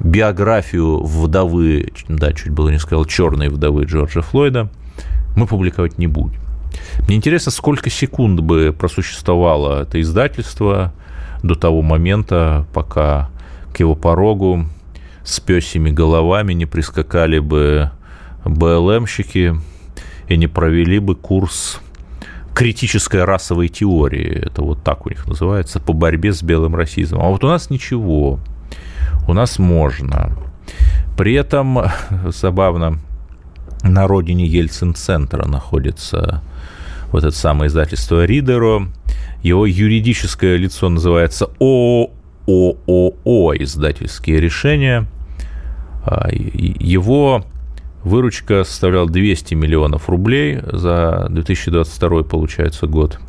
биографию 0.00 1.02
вдовы, 1.02 1.92
да, 2.08 2.32
чуть 2.32 2.50
было 2.50 2.70
не 2.70 2.78
сказал, 2.78 3.04
черной 3.04 3.48
вдовы 3.48 3.84
Джорджа 3.84 4.22
Флойда, 4.22 4.70
мы 5.36 5.46
публиковать 5.46 5.98
не 5.98 6.06
будем. 6.06 6.43
Мне 7.06 7.16
интересно, 7.16 7.52
сколько 7.52 7.90
секунд 7.90 8.40
бы 8.40 8.74
просуществовало 8.76 9.82
это 9.82 10.00
издательство 10.00 10.92
до 11.42 11.54
того 11.54 11.82
момента, 11.82 12.66
пока 12.72 13.30
к 13.72 13.80
его 13.80 13.94
порогу 13.94 14.66
с 15.24 15.40
пёсими 15.40 15.90
головами 15.90 16.52
не 16.52 16.66
прискакали 16.66 17.38
бы 17.38 17.90
БЛМщики 18.44 19.56
и 20.28 20.36
не 20.36 20.46
провели 20.46 20.98
бы 20.98 21.14
курс 21.14 21.80
критической 22.54 23.24
расовой 23.24 23.68
теории, 23.68 24.46
это 24.46 24.62
вот 24.62 24.82
так 24.82 25.06
у 25.06 25.10
них 25.10 25.26
называется, 25.26 25.80
по 25.80 25.92
борьбе 25.92 26.32
с 26.32 26.42
белым 26.42 26.76
расизмом. 26.76 27.22
А 27.22 27.28
вот 27.28 27.42
у 27.42 27.48
нас 27.48 27.68
ничего, 27.68 28.38
у 29.26 29.32
нас 29.32 29.58
можно. 29.58 30.36
При 31.16 31.34
этом, 31.34 31.82
забавно, 32.26 33.00
на 33.84 34.06
родине 34.06 34.46
Ельцин-центра 34.46 35.46
находится 35.46 36.42
вот 37.12 37.22
это 37.22 37.36
самое 37.36 37.68
издательство 37.68 38.24
Ридеро. 38.24 38.88
Его 39.42 39.66
юридическое 39.66 40.56
лицо 40.56 40.88
называется 40.88 41.50
ООО 41.60 42.24
издательские 43.58 44.40
решения. 44.40 45.06
А, 46.04 46.28
его 46.32 47.44
выручка 48.02 48.64
составляла 48.64 49.08
200 49.08 49.54
миллионов 49.54 50.08
рублей 50.08 50.60
за 50.64 51.26
2022 51.30 52.22
получается 52.24 52.86
год. 52.86 53.20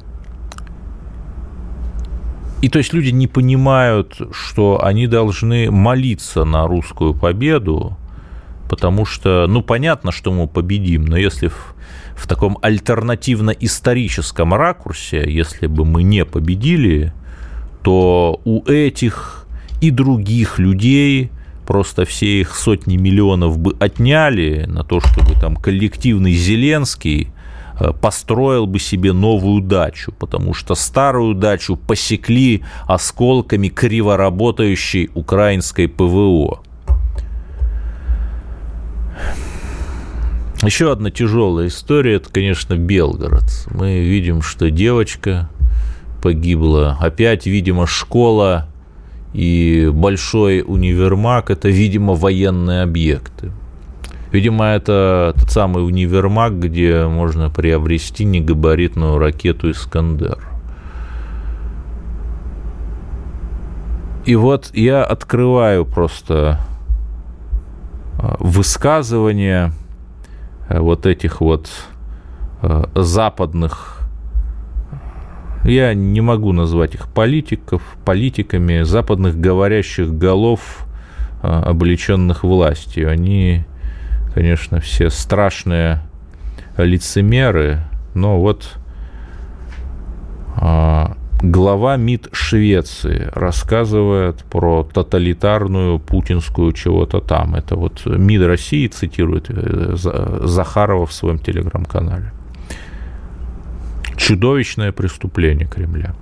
И 2.62 2.70
то 2.70 2.80
есть 2.80 2.94
люди 2.94 3.10
не 3.10 3.28
понимают, 3.28 4.20
что 4.32 4.84
они 4.84 5.06
должны 5.06 5.70
молиться 5.70 6.46
на 6.46 6.66
русскую 6.66 7.14
победу, 7.14 7.98
потому 8.70 9.06
что, 9.06 9.48
ну, 9.48 9.62
понятно, 9.62 10.12
что 10.12 10.32
мы 10.32 10.48
победим, 10.48 11.06
но 11.06 11.18
если 11.18 11.48
в, 11.48 11.76
в 12.16 12.28
таком 12.28 12.58
альтернативно-историческом 12.62 14.54
ракурсе, 14.54 15.24
если 15.28 15.68
бы 15.68 15.86
мы 15.86 16.04
не 16.04 16.26
победили, 16.26 17.14
то 17.84 18.42
у 18.46 18.64
этих 18.66 19.46
и 19.82 19.92
других 19.92 20.60
людей 20.60 21.32
просто 21.66 22.06
все 22.06 22.42
их 22.42 22.56
сотни 22.56 22.98
миллионов 22.98 23.58
бы 23.58 23.76
отняли 23.80 24.66
на 24.68 24.84
то, 24.84 25.00
чтобы 25.00 25.34
там 25.40 25.56
коллективный 25.56 26.34
Зеленский 26.34 27.30
э, 27.80 27.92
построил 27.92 28.68
бы 28.68 28.80
себе 28.80 29.14
новую 29.14 29.62
дачу, 29.62 30.14
потому 30.18 30.54
что 30.54 30.76
старую 30.76 31.36
дачу 31.36 31.76
посекли 31.76 32.64
осколками 32.88 33.68
кривоработающей 33.68 35.10
украинской 35.14 35.88
ПВО. 35.88 36.62
Еще 40.64 40.92
одна 40.92 41.12
тяжелая 41.12 41.68
история, 41.68 42.16
это, 42.16 42.30
конечно, 42.32 42.76
Белгород. 42.76 43.44
Мы 43.72 44.00
видим, 44.00 44.42
что 44.42 44.72
девочка 44.72 45.50
погибла. 46.22 46.98
Опять, 47.00 47.46
видимо, 47.46 47.86
школа 47.86 48.68
и 49.34 49.92
большой 49.94 50.64
универмаг– 50.66 51.50
это, 51.52 51.68
видимо, 51.70 52.14
военные 52.14 52.84
объекты. 52.84 53.52
Видимо, 54.32 54.66
это 54.66 55.34
тот 55.38 55.52
самый 55.52 55.86
универмаг, 55.86 56.60
где 56.60 57.06
можно 57.06 57.50
приобрести 57.50 58.26
негабаритную 58.26 59.18
ракету 59.18 59.72
«Искандер». 59.72 60.40
И 64.26 64.36
вот 64.36 64.72
я 64.74 65.04
открываю 65.04 65.86
просто 65.86 66.60
высказывания 68.18 69.74
а, 70.68 70.82
вот 70.82 71.06
этих 71.06 71.42
вот 71.42 71.70
а, 72.62 72.90
западных 72.96 74.00
я 75.64 75.94
не 75.96 76.22
могу 76.22 76.52
назвать 76.52 76.94
их 76.94 77.08
политиков, 77.08 77.82
политиками, 78.06 78.84
западных 78.84 79.40
говорящих 79.40 80.16
голов, 80.16 80.86
облеченных 81.42 82.44
властью. 82.44 83.10
Они, 83.10 83.66
конечно, 84.36 84.80
все 84.80 85.10
страшные 85.10 86.02
лицемеры, 86.78 87.80
но 88.14 88.40
вот 88.40 88.76
глава 91.42 91.98
МИД 91.98 92.30
Швеции 92.32 93.30
рассказывает 93.34 94.44
про 94.46 94.84
тоталитарную 94.84 96.00
путинскую 96.00 96.72
чего-то 96.72 97.20
там. 97.20 97.56
Это 97.56 97.76
вот 97.76 98.06
МИД 98.06 98.44
России 98.44 98.88
цитирует 98.88 99.48
э, 99.50 99.96
Захарова 99.96 101.06
в 101.06 101.14
своем 101.14 101.40
телеграм-канале. 101.40 102.32
Чудовищное 104.16 104.92
преступление 104.92 105.68
Кремля. 105.68 106.16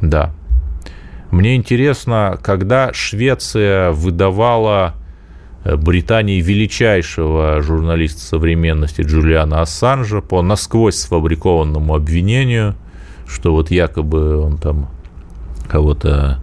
Да. 0.00 0.32
Мне 1.30 1.56
интересно, 1.56 2.38
когда 2.42 2.92
Швеция 2.92 3.90
выдавала 3.92 4.94
э, 5.64 5.76
Британии 5.76 6.40
величайшего 6.40 7.60
журналиста 7.62 8.20
современности 8.20 9.02
Джулиана 9.02 9.60
Ассанжа 9.60 10.20
по 10.20 10.40
насквозь 10.42 10.96
сфабрикованному 10.96 11.94
обвинению, 11.94 12.74
что 13.26 13.52
вот 13.52 13.70
якобы 13.70 14.38
он 14.38 14.58
там 14.58 14.88
кого-то 15.66 16.38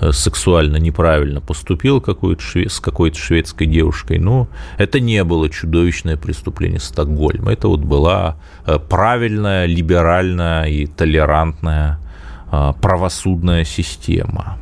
э, 0.00 0.12
сексуально 0.12 0.76
неправильно 0.76 1.40
поступил 1.40 2.00
какой-то 2.00 2.42
шве- 2.42 2.68
с 2.68 2.78
какой-то 2.80 3.18
шведской 3.18 3.66
девушкой. 3.66 4.18
Ну, 4.18 4.48
это 4.78 5.00
не 5.00 5.24
было 5.24 5.48
чудовищное 5.48 6.16
преступление 6.16 6.80
Стокгольма. 6.80 7.52
Это 7.52 7.68
вот 7.68 7.80
была 7.80 8.36
э, 8.66 8.78
правильная, 8.78 9.66
либеральная 9.66 10.64
и 10.64 10.86
толерантная 10.86 11.98
э, 12.52 12.72
правосудная 12.80 13.64
система. 13.64 14.58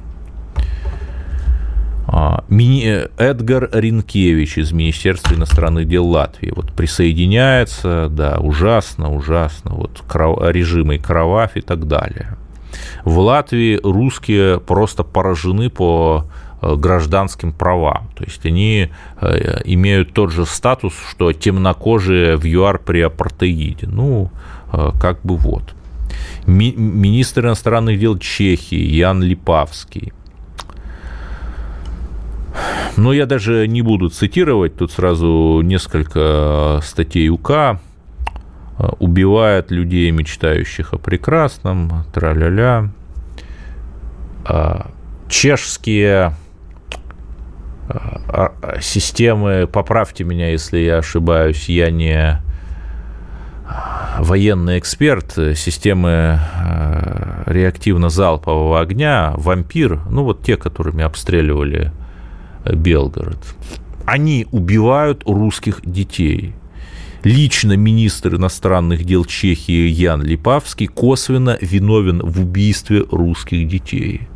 А, 2.55 3.09
Эдгар 3.19 3.69
Ринкевич 3.73 4.59
из 4.59 4.73
Министерства 4.73 5.35
иностранных 5.35 5.88
дел 5.88 6.07
Латвии 6.07 6.53
вот 6.55 6.73
присоединяется, 6.73 8.09
да, 8.11 8.38
ужасно, 8.38 9.14
ужасно, 9.14 9.73
вот 9.75 10.03
режимы 10.51 10.99
кровавь 10.99 11.57
и 11.57 11.61
так 11.61 11.87
далее. 11.88 12.37
В 13.05 13.19
Латвии 13.19 13.79
русские 13.83 14.61
просто 14.61 15.05
поражены 15.05 15.71
по 15.71 16.27
э, 16.61 16.75
гражданским 16.77 17.53
правам. 17.53 18.09
То 18.17 18.25
есть 18.25 18.45
они 18.47 18.90
э, 19.21 19.61
имеют 19.64 20.12
тот 20.12 20.33
же 20.33 20.47
статус, 20.47 20.95
что 21.11 21.33
темнокожие 21.33 22.37
в 22.37 22.45
ЮАР 22.45 22.79
при 22.81 23.01
апартеиде. 23.01 23.87
Ну, 23.87 24.31
э, 24.73 24.90
как 25.01 25.23
бы 25.23 25.37
вот. 25.37 25.75
Ми- 26.47 26.75
министр 26.77 27.47
иностранных 27.47 27.99
дел 27.99 28.19
Чехии 28.19 28.77
Ян 28.77 29.23
Липавский. 29.23 30.12
Но 32.97 33.12
я 33.12 33.27
даже 33.27 33.67
не 33.67 33.83
буду 33.83 34.09
цитировать, 34.09 34.77
тут 34.77 34.93
сразу 34.93 35.61
несколько 35.62 36.81
статей 36.83 37.29
УК 37.29 37.81
Э, 38.77 38.88
убивает 38.99 39.71
людей, 39.71 40.11
мечтающих 40.11 40.95
о 40.95 40.99
прекрасном, 40.99 42.05
тра-ля-ля. 42.12 42.90
А, 44.47 44.90
чешские 45.29 46.35
а, 47.88 48.79
системы, 48.81 49.69
поправьте 49.71 50.25
меня, 50.25 50.51
если 50.51 50.79
я 50.79 50.99
ошибаюсь, 50.99 51.69
я 51.69 51.90
не 51.90 52.40
военный 54.19 54.79
эксперт, 54.79 55.33
системы 55.57 56.38
реактивно-залпового 57.47 58.81
огня, 58.81 59.33
вампир, 59.37 60.01
ну 60.11 60.25
вот 60.25 60.43
те, 60.43 60.57
которыми 60.57 61.03
обстреливали 61.03 61.90
Белгород, 62.64 63.38
они 64.05 64.46
убивают 64.50 65.22
русских 65.27 65.81
детей– 65.85 66.55
Лично 67.24 67.74
министр 67.74 68.35
иностранных 68.35 69.05
дел 69.05 69.24
Чехии 69.24 69.88
Ян 69.88 70.22
Липавский 70.22 70.87
косвенно 70.87 71.57
виновен 71.59 72.20
в 72.20 72.42
убийстве 72.42 73.03
русских 73.11 73.66
детей. 73.66 74.29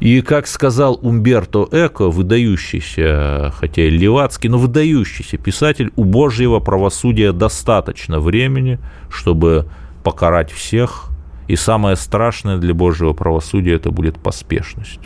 И, 0.00 0.20
как 0.20 0.46
сказал 0.46 0.98
Умберто 1.00 1.66
Эко, 1.72 2.10
выдающийся, 2.10 3.50
хотя 3.56 3.84
и 3.84 3.90
левацкий, 3.90 4.50
но 4.50 4.58
выдающийся 4.58 5.38
писатель, 5.38 5.90
у 5.96 6.04
Божьего 6.04 6.60
правосудия 6.60 7.32
достаточно 7.32 8.20
времени, 8.20 8.78
чтобы 9.08 9.66
покарать 10.02 10.52
всех, 10.52 11.06
и 11.48 11.56
самое 11.56 11.96
страшное 11.96 12.58
для 12.58 12.74
Божьего 12.74 13.14
правосудия 13.14 13.72
это 13.72 13.90
будет 13.90 14.18
поспешность. 14.18 15.00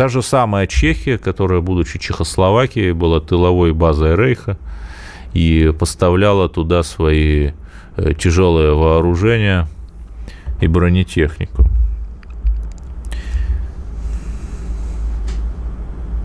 Та 0.00 0.08
же 0.08 0.22
самая 0.22 0.66
Чехия, 0.66 1.18
которая, 1.18 1.60
будучи 1.60 1.98
Чехословакией, 1.98 2.92
была 2.92 3.20
тыловой 3.20 3.74
базой 3.74 4.16
Рейха– 4.16 4.56
и 5.32 5.72
поставляла 5.78 6.48
туда 6.48 6.82
свои 6.82 7.52
э, 7.96 8.14
тяжелые 8.14 8.74
вооружения 8.74 9.68
и 10.60 10.66
бронетехнику. 10.66 11.64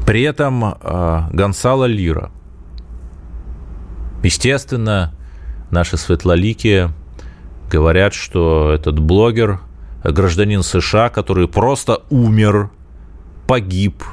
При 0.05 0.21
этом 0.21 0.63
э, 0.65 1.21
Гонсало 1.31 1.85
Лира. 1.85 2.31
Естественно, 4.23 5.13
наши 5.69 5.97
светлоликие 5.97 6.91
говорят, 7.69 8.13
что 8.13 8.71
этот 8.73 8.99
блогер, 8.99 9.59
гражданин 10.03 10.63
США, 10.63 11.09
который 11.09 11.47
просто 11.47 12.01
умер, 12.09 12.71
погиб 13.47 14.03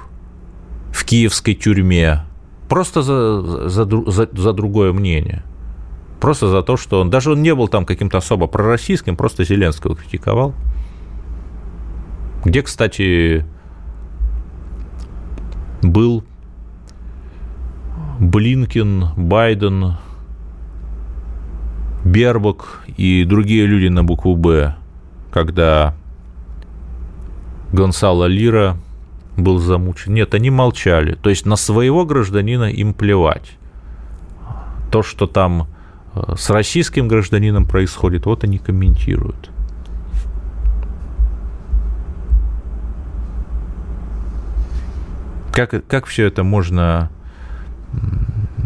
в 0.92 1.04
киевской 1.04 1.54
тюрьме 1.54 2.24
просто 2.72 3.02
за, 3.02 3.68
за, 3.68 3.84
за, 3.84 4.28
за 4.32 4.52
другое 4.54 4.94
мнение. 4.94 5.42
Просто 6.20 6.48
за 6.48 6.62
то, 6.62 6.78
что 6.78 7.02
он... 7.02 7.10
Даже 7.10 7.32
он 7.32 7.42
не 7.42 7.54
был 7.54 7.68
там 7.68 7.84
каким-то 7.84 8.16
особо 8.16 8.46
пророссийским, 8.46 9.14
просто 9.14 9.44
Зеленского 9.44 9.94
критиковал. 9.94 10.54
Где, 12.46 12.62
кстати, 12.62 13.44
был 15.82 16.24
Блинкин, 18.18 19.08
Байден, 19.16 19.96
Бербок 22.06 22.84
и 22.96 23.24
другие 23.24 23.66
люди 23.66 23.88
на 23.88 24.02
букву 24.02 24.34
«Б», 24.34 24.76
когда 25.30 25.94
Гонсало 27.72 28.24
Лира 28.24 28.78
был 29.36 29.58
замучен. 29.58 30.14
Нет, 30.14 30.34
они 30.34 30.50
молчали. 30.50 31.14
То 31.14 31.30
есть 31.30 31.46
на 31.46 31.56
своего 31.56 32.04
гражданина 32.04 32.70
им 32.70 32.94
плевать. 32.94 33.56
То, 34.90 35.02
что 35.02 35.26
там 35.26 35.68
э, 36.14 36.34
с 36.36 36.50
российским 36.50 37.08
гражданином 37.08 37.66
происходит, 37.66 38.26
вот 38.26 38.44
они 38.44 38.58
комментируют. 38.58 39.50
Как, 45.52 45.86
как 45.86 46.06
все 46.06 46.26
это 46.26 46.44
можно 46.44 47.10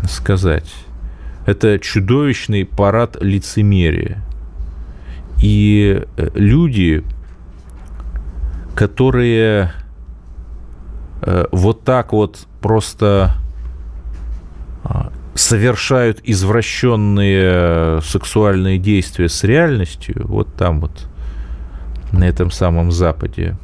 сказать? 0.08 0.72
Это 1.44 1.78
чудовищный 1.78 2.64
парад 2.64 3.16
лицемерия. 3.20 4.22
И 5.40 6.02
э, 6.16 6.28
люди, 6.34 7.04
которые 8.74 9.72
вот 11.52 11.84
так 11.84 12.12
вот 12.12 12.46
просто 12.60 13.32
а, 14.84 15.12
совершают 15.34 16.20
извращенные 16.22 18.00
сексуальные 18.02 18.78
действия 18.78 19.28
с 19.28 19.44
реальностью, 19.44 20.26
вот 20.26 20.54
там 20.54 20.80
вот, 20.80 21.08
на 22.12 22.24
этом 22.24 22.50
самом 22.50 22.92
Западе, 22.92 23.56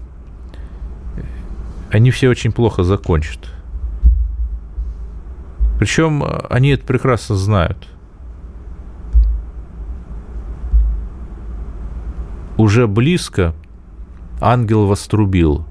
они 1.90 2.10
все 2.10 2.28
очень 2.28 2.52
плохо 2.52 2.84
закончат. 2.84 3.50
Причем 5.78 6.22
э, 6.22 6.46
они 6.48 6.70
это 6.70 6.84
прекрасно 6.84 7.36
знают. 7.36 7.88
Уже 12.56 12.86
близко 12.86 13.54
ангел 14.40 14.86
вострубил, 14.86 15.66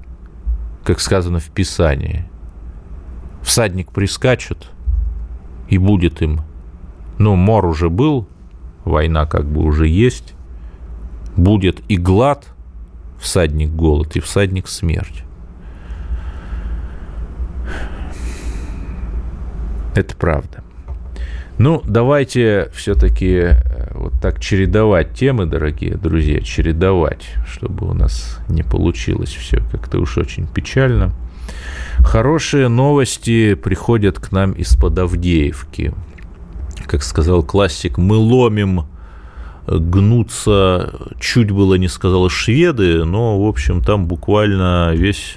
как 0.84 1.00
сказано 1.00 1.38
в 1.38 1.50
Писании. 1.50 2.26
Всадник 3.42 3.92
прискачет, 3.92 4.70
и 5.68 5.78
будет 5.78 6.22
им. 6.22 6.40
Ну, 7.18 7.34
мор 7.36 7.66
уже 7.66 7.88
был, 7.88 8.28
война 8.84 9.26
как 9.26 9.46
бы 9.46 9.62
уже 9.62 9.88
есть. 9.88 10.34
Будет 11.36 11.82
и 11.88 11.96
глад, 11.96 12.46
всадник 13.20 13.70
голод, 13.70 14.16
и 14.16 14.20
всадник 14.20 14.68
смерть. 14.68 15.24
Это 19.94 20.16
правда. 20.16 20.61
Ну, 21.62 21.80
давайте 21.84 22.72
все-таки 22.74 23.34
э, 23.34 23.92
вот 23.94 24.14
так 24.20 24.40
чередовать 24.40 25.14
темы, 25.14 25.46
дорогие 25.46 25.94
друзья, 25.94 26.40
чередовать, 26.40 27.36
чтобы 27.46 27.88
у 27.88 27.94
нас 27.94 28.40
не 28.48 28.64
получилось 28.64 29.30
все 29.30 29.62
как-то 29.70 30.00
уж 30.00 30.18
очень 30.18 30.48
печально. 30.48 31.12
Хорошие 31.98 32.66
новости 32.66 33.54
приходят 33.54 34.18
к 34.18 34.32
нам 34.32 34.50
из-под 34.54 34.98
Авдеевки. 34.98 35.94
Как 36.86 37.04
сказал 37.04 37.44
классик, 37.44 37.96
мы 37.96 38.16
ломим 38.16 38.86
гнутся, 39.68 40.92
чуть 41.20 41.52
было 41.52 41.76
не 41.76 41.86
сказал 41.86 42.28
шведы, 42.28 43.04
но, 43.04 43.40
в 43.40 43.46
общем, 43.46 43.82
там 43.82 44.06
буквально 44.06 44.94
весь 44.96 45.36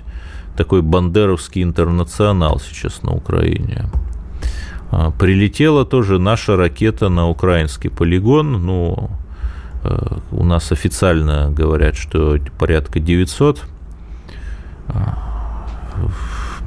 такой 0.57 0.81
бандеровский 0.81 1.61
интернационал 1.61 2.59
сейчас 2.59 3.03
на 3.03 3.11
Украине. 3.13 3.85
А, 4.91 5.11
прилетела 5.11 5.85
тоже 5.85 6.19
наша 6.19 6.55
ракета 6.55 7.09
на 7.09 7.27
украинский 7.27 7.89
полигон. 7.89 8.65
Ну, 8.65 9.09
э, 9.83 10.17
у 10.31 10.43
нас 10.43 10.71
официально 10.71 11.51
говорят, 11.51 11.95
что 11.95 12.37
порядка 12.57 12.99
900 12.99 13.63
а, 14.87 15.67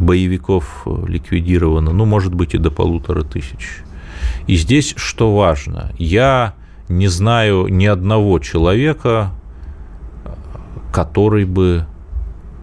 боевиков 0.01 0.87
ликвидировано, 1.07 1.93
ну, 1.93 2.05
может 2.05 2.35
быть, 2.35 2.55
и 2.55 2.59
до 2.59 2.71
полутора 2.71 3.23
тысяч. 3.23 3.83
И 4.47 4.57
здесь 4.57 4.95
что 4.97 5.35
важно, 5.35 5.93
я 5.99 6.55
не 6.89 7.09
знаю 7.09 7.67
ни 7.69 7.87
одного 7.87 8.39
человека, 8.39 9.33
который 10.93 11.45
бы 11.45 11.87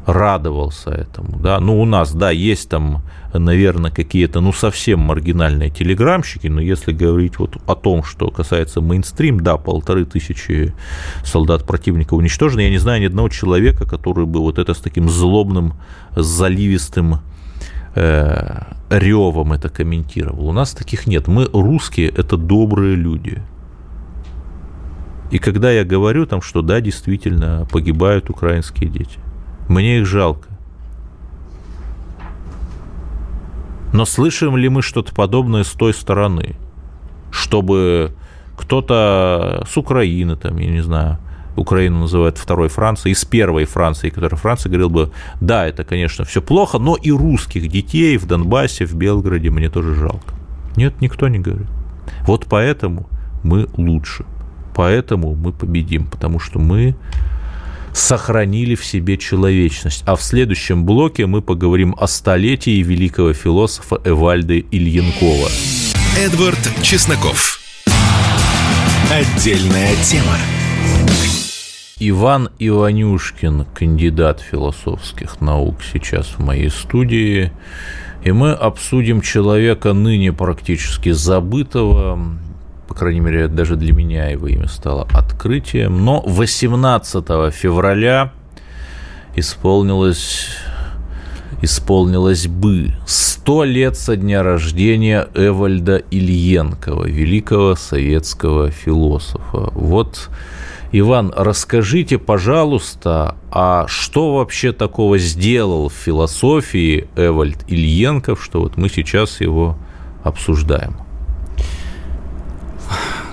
радовался 0.05 0.91
этому, 0.91 1.37
да, 1.39 1.59
ну, 1.59 1.81
у 1.81 1.85
нас, 1.85 2.13
да, 2.13 2.31
есть 2.31 2.69
там, 2.69 3.01
наверное, 3.39 3.91
какие-то, 3.91 4.41
ну, 4.41 4.53
совсем 4.53 4.99
маргинальные 4.99 5.69
телеграмщики, 5.69 6.47
но 6.47 6.61
если 6.61 6.91
говорить 6.91 7.39
вот 7.39 7.57
о 7.67 7.75
том, 7.75 8.03
что 8.03 8.29
касается 8.29 8.81
мейнстрим, 8.81 9.39
да, 9.39 9.57
полторы 9.57 10.05
тысячи 10.05 10.73
солдат 11.23 11.65
противника 11.65 12.13
уничтожено, 12.13 12.61
я 12.61 12.69
не 12.69 12.77
знаю 12.77 13.01
ни 13.01 13.05
одного 13.05 13.29
человека, 13.29 13.85
который 13.87 14.25
бы 14.25 14.39
вот 14.39 14.59
это 14.59 14.73
с 14.73 14.79
таким 14.79 15.09
злобным, 15.09 15.73
заливистым 16.15 17.19
э, 17.95 18.61
ревом 18.89 19.53
это 19.53 19.69
комментировал. 19.69 20.47
У 20.47 20.53
нас 20.53 20.71
таких 20.71 21.07
нет. 21.07 21.27
Мы 21.27 21.45
русские, 21.51 22.09
это 22.09 22.37
добрые 22.37 22.95
люди. 22.95 23.41
И 25.31 25.39
когда 25.39 25.71
я 25.71 25.83
говорю 25.83 26.25
там, 26.25 26.41
что 26.41 26.61
да, 26.61 26.81
действительно 26.81 27.67
погибают 27.71 28.29
украинские 28.29 28.89
дети, 28.89 29.19
мне 29.67 29.99
их 29.99 30.05
жалко. 30.05 30.54
Но 33.95 34.03
слышим 34.03 34.57
ли 34.57 34.67
мы 34.67 34.81
что-то 34.81 35.15
подобное 35.15 35.63
с 35.63 35.71
той 35.71 35.93
стороны? 35.93 36.55
Чтобы 37.31 38.11
кто-то 38.57 39.65
с 39.69 39.77
Украины, 39.77 40.35
там, 40.35 40.57
я 40.57 40.69
не 40.69 40.81
знаю, 40.81 41.17
Украину 41.55 41.99
называют 41.99 42.37
второй 42.37 42.67
Францией, 42.67 43.13
из 43.13 43.23
первой 43.23 43.63
Франции, 43.63 44.09
которая 44.09 44.37
Франция 44.37 44.69
говорил 44.69 44.89
бы, 44.89 45.11
да, 45.39 45.65
это, 45.65 45.85
конечно, 45.85 46.25
все 46.25 46.41
плохо, 46.41 46.77
но 46.77 46.97
и 46.97 47.09
русских 47.09 47.69
детей 47.69 48.17
в 48.17 48.25
Донбассе, 48.25 48.85
в 48.85 48.95
Белгороде 48.95 49.49
мне 49.49 49.69
тоже 49.69 49.95
жалко. 49.95 50.33
Нет, 50.75 50.99
никто 50.99 51.29
не 51.29 51.39
говорит. 51.39 51.67
Вот 52.27 52.47
поэтому 52.49 53.07
мы 53.43 53.69
лучше. 53.77 54.25
Поэтому 54.75 55.35
мы 55.35 55.53
победим, 55.53 56.07
потому 56.07 56.39
что 56.39 56.59
мы 56.59 56.97
сохранили 57.95 58.75
в 58.75 58.85
себе 58.85 59.17
человечность. 59.17 60.03
А 60.05 60.15
в 60.15 60.21
следующем 60.21 60.85
блоке 60.85 61.25
мы 61.25 61.41
поговорим 61.41 61.95
о 61.97 62.07
столетии 62.07 62.83
великого 62.83 63.33
философа 63.33 63.99
Эвальды 64.03 64.65
Ильенкова. 64.69 65.49
Эдвард 66.17 66.59
Чесноков. 66.81 67.59
Отдельная 69.11 69.95
тема. 70.03 70.37
Иван 71.97 72.49
Иванюшкин, 72.59 73.65
кандидат 73.73 74.41
философских 74.41 75.39
наук, 75.39 75.77
сейчас 75.93 76.27
в 76.27 76.39
моей 76.39 76.69
студии. 76.69 77.53
И 78.25 78.31
мы 78.33 78.51
обсудим 78.51 79.21
человека 79.21 79.93
ныне 79.93 80.33
практически 80.33 81.11
забытого, 81.11 82.19
по 82.87 82.93
крайней 82.93 83.19
мере, 83.19 83.47
даже 83.47 83.75
для 83.75 83.93
меня 83.93 84.27
его 84.29 84.47
имя 84.47 84.67
стало 84.67 85.07
открытием. 85.13 86.03
Но 86.03 86.21
18 86.21 87.53
февраля 87.53 88.31
исполнилось, 89.35 90.47
исполнилось 91.61 92.47
бы 92.47 92.93
100 93.05 93.63
лет 93.65 93.97
со 93.97 94.15
дня 94.15 94.43
рождения 94.43 95.27
Эвальда 95.33 95.97
Ильенкова, 96.11 97.05
великого 97.05 97.75
советского 97.75 98.71
философа. 98.71 99.69
Вот, 99.73 100.29
Иван, 100.91 101.33
расскажите, 101.35 102.17
пожалуйста, 102.17 103.35
а 103.51 103.85
что 103.87 104.35
вообще 104.35 104.71
такого 104.71 105.17
сделал 105.17 105.89
в 105.89 105.93
философии 105.93 107.07
Эвальд 107.15 107.65
Ильенков, 107.67 108.43
что 108.43 108.61
вот 108.61 108.77
мы 108.77 108.89
сейчас 108.89 109.41
его 109.41 109.77
обсуждаем? 110.23 111.04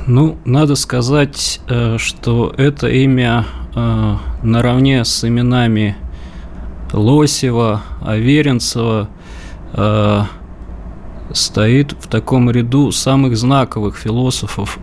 Ну, 0.07 0.37
надо 0.45 0.75
сказать, 0.75 1.61
э, 1.69 1.97
что 1.99 2.53
это 2.57 2.89
имя 2.89 3.47
э, 3.75 4.17
наравне 4.43 5.05
с 5.05 5.27
именами 5.27 5.97
Лосева, 6.93 7.83
Аверинцева 8.05 9.09
э, 9.75 10.23
стоит 11.33 11.93
в 11.93 12.09
таком 12.09 12.51
ряду 12.51 12.91
самых 12.91 13.37
знаковых 13.37 13.97
философов 13.97 14.79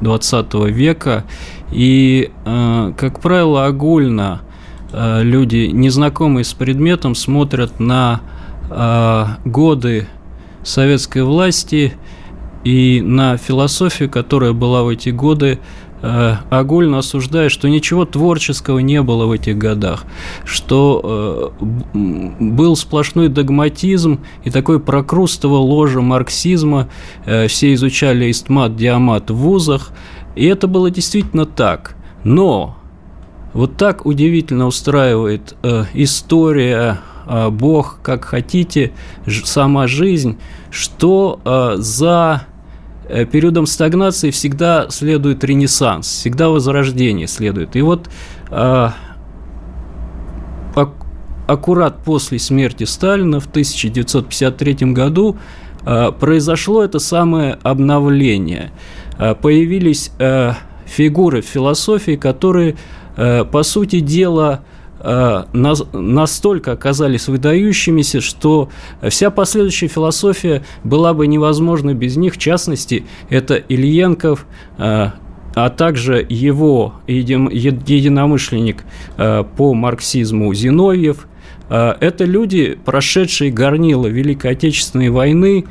XX 0.00 0.70
века. 0.70 1.24
И, 1.70 2.32
как 2.44 3.20
правило, 3.20 3.66
огульно 3.66 4.40
люди, 4.92 5.70
незнакомые 5.72 6.44
с 6.44 6.52
предметом, 6.52 7.14
смотрят 7.14 7.78
на 7.78 8.22
годы 9.44 10.08
советской 10.64 11.22
власти– 11.22 11.92
и 12.68 13.00
на 13.00 13.38
философию, 13.38 14.10
которая 14.10 14.52
была 14.52 14.82
в 14.82 14.88
эти 14.88 15.08
годы, 15.08 15.58
э, 16.02 16.34
огульно 16.50 16.98
осуждая, 16.98 17.48
что 17.48 17.66
ничего 17.66 18.04
творческого 18.04 18.80
не 18.80 19.00
было 19.00 19.24
в 19.24 19.32
этих 19.32 19.56
годах, 19.56 20.04
что 20.44 21.54
э, 21.64 21.64
был 21.94 22.76
сплошной 22.76 23.28
догматизм 23.28 24.20
и 24.44 24.50
такой 24.50 24.80
прокрустово 24.80 25.56
ложа 25.56 26.02
марксизма, 26.02 26.90
э, 27.24 27.46
все 27.46 27.72
изучали 27.72 28.30
истмат, 28.30 28.76
диамат 28.76 29.30
в 29.30 29.36
вузах, 29.36 29.90
и 30.36 30.44
это 30.44 30.66
было 30.66 30.90
действительно 30.90 31.46
так. 31.46 31.96
Но 32.22 32.76
вот 33.54 33.78
так 33.78 34.04
удивительно 34.04 34.66
устраивает 34.66 35.56
история 35.94 37.00
Бог, 37.50 38.00
как 38.02 38.26
хотите, 38.26 38.92
сама 39.26 39.86
жизнь, 39.86 40.38
что 40.70 41.40
за 41.78 42.46
периодом 43.30 43.66
стагнации 43.66 44.30
всегда 44.30 44.88
следует 44.90 45.42
ренессанс, 45.44 46.06
всегда 46.06 46.48
возрождение 46.48 47.26
следует. 47.26 47.76
И 47.76 47.82
вот 47.82 48.08
э, 48.50 48.88
аккурат 51.46 52.04
после 52.04 52.38
смерти 52.38 52.84
Сталина 52.84 53.40
в 53.40 53.46
1953 53.46 54.74
году 54.92 55.38
произошло 56.20 56.84
это 56.84 56.98
самое 56.98 57.56
обновление. 57.62 58.72
Появились 59.16 60.10
фигуры 60.84 61.40
в 61.40 61.46
философии, 61.46 62.16
которые, 62.16 62.76
по 63.16 63.62
сути 63.62 64.00
дела, 64.00 64.60
Э, 64.60 64.77
настолько 65.02 66.72
оказались 66.72 67.28
выдающимися, 67.28 68.20
что 68.20 68.68
вся 69.08 69.30
последующая 69.30 69.88
философия 69.88 70.64
была 70.84 71.14
бы 71.14 71.26
невозможна 71.26 71.94
без 71.94 72.16
них. 72.16 72.34
В 72.34 72.38
частности, 72.38 73.04
это 73.30 73.54
Ильенков, 73.54 74.46
э, 74.78 75.10
а 75.54 75.70
также 75.70 76.26
его 76.28 76.94
единомышленник 77.06 78.84
э, 79.16 79.44
по 79.56 79.74
марксизму 79.74 80.52
Зиновьев. 80.54 81.26
Это 81.68 82.24
люди, 82.24 82.78
прошедшие 82.82 83.50
горнило 83.50 84.06
Великой 84.06 84.52
Отечественной 84.52 85.10
войны, 85.10 85.66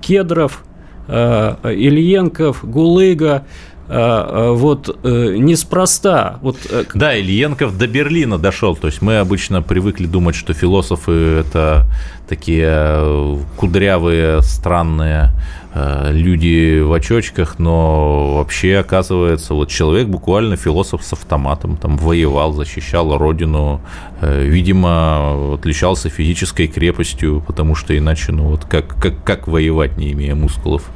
Кедров, 0.00 0.64
Ильенков, 1.06 2.64
Гулыга, 2.64 3.44
вот 3.86 4.98
э, 5.02 5.36
неспроста. 5.36 6.38
Вот, 6.40 6.56
э, 6.70 6.84
да, 6.94 7.14
Ильенков 7.14 7.76
до 7.76 7.86
Берлина 7.86 8.38
дошел. 8.38 8.76
То 8.76 8.86
есть 8.86 9.02
мы 9.02 9.18
обычно 9.18 9.60
привыкли 9.60 10.06
думать, 10.06 10.34
что 10.34 10.54
философы 10.54 11.12
это 11.12 11.86
такие 12.26 12.66
э, 12.66 13.38
кудрявые, 13.56 14.40
странные 14.42 15.32
люди 15.76 16.78
в 16.78 16.92
очочках, 16.92 17.58
но 17.58 18.36
вообще 18.36 18.76
оказывается, 18.76 19.54
вот 19.54 19.70
человек 19.70 20.06
буквально 20.06 20.56
философ 20.56 21.02
с 21.02 21.14
автоматом, 21.14 21.76
там 21.76 21.96
воевал, 21.96 22.52
защищал 22.52 23.18
родину, 23.18 23.80
видимо, 24.22 25.54
отличался 25.54 26.10
физической 26.10 26.68
крепостью, 26.68 27.42
потому 27.44 27.74
что 27.74 27.98
иначе, 27.98 28.30
ну 28.30 28.44
вот 28.50 28.64
как, 28.66 28.94
как, 29.02 29.24
как 29.24 29.48
воевать, 29.48 29.96
не 29.96 30.12
имея 30.12 30.36
мускулов? 30.36 30.88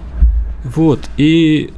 Вот, 0.63 1.01
и 1.17 1.73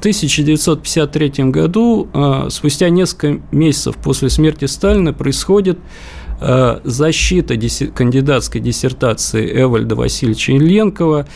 1953 0.00 1.50
году, 1.50 2.08
а, 2.12 2.48
спустя 2.50 2.88
несколько 2.88 3.42
месяцев 3.52 3.96
после 3.96 4.30
смерти 4.30 4.64
Сталина, 4.64 5.12
происходит 5.12 5.78
а, 6.40 6.80
защита 6.84 7.54
кандидатской 7.94 8.60
диссертации 8.60 9.62
Эвальда 9.62 9.94
Васильевича 9.94 10.52
Ильенкова, 10.52 11.26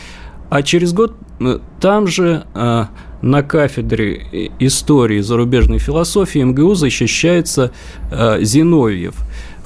а 0.50 0.62
через 0.62 0.92
год 0.92 1.14
э, 1.40 1.58
там 1.80 2.06
же 2.06 2.44
на 2.54 3.42
кафедре 3.42 4.50
истории 4.60 5.20
зарубежной 5.20 5.78
философии 5.78 6.40
МГУ 6.40 6.74
защищается 6.74 7.72
Зиновьев. 8.40 9.14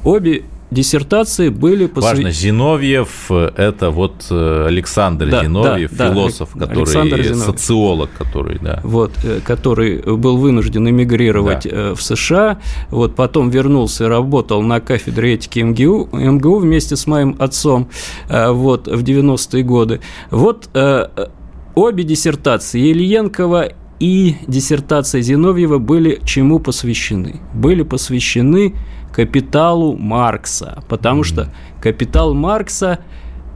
Обе 0.05 0.45
диссертации 0.71 1.49
были 1.49 1.87
посвящены... 1.87 2.25
Важно, 2.25 2.31
Зиновьев– 2.31 3.31
это 3.57 3.91
вот 3.91 4.27
э, 4.31 4.67
Александр 4.67 5.29
да, 5.31 5.43
Зиновьев, 5.43 5.91
да, 5.93 6.11
философ, 6.11 6.51
да, 6.55 6.67
который 6.67 7.25
Зиновьев. 7.25 7.37
социолог, 7.37 8.11
который, 8.17 8.59
да. 8.59 8.81
Вот, 8.85 9.13
э, 9.25 9.41
который 9.45 9.99
был 10.17 10.37
вынужден 10.37 10.89
эмигрировать 10.89 11.65
да. 11.65 11.71
Э, 11.71 11.95
в 11.95 12.03
США, 12.03 12.59
вот, 12.91 13.15
потом 13.15 13.51
вернулся 13.51 14.05
и 14.05 14.07
работал 14.09 14.63
на 14.63 14.81
кафедре 14.81 15.35
этики 15.35 15.61
МГУ, 15.61 16.11
МГУ 16.13 16.59
вместе 16.59 16.97
с 16.97 17.07
моим 17.07 17.37
отцом 17.39 17.89
вот, 18.29 18.87
в 18.87 19.03
90-е 19.03 19.63
годы. 19.63 20.01
Вот 20.31 20.69
обе 21.75 22.05
диссертации 22.05 22.91
Ильенкова 22.91 23.73
и 24.01 24.37
диссертация 24.47 25.23
Зиновьева 25.23 25.79
были 25.79 26.21
чему 26.25 26.61
посвящены? 26.61 27.41
Были 27.55 27.83
посвящены 27.83 28.75
капиталу 29.13 29.97
Маркса, 29.97 30.83
потому 30.89 31.25
что 31.25 31.53
капитал 31.81 32.35
Маркса 32.35 33.01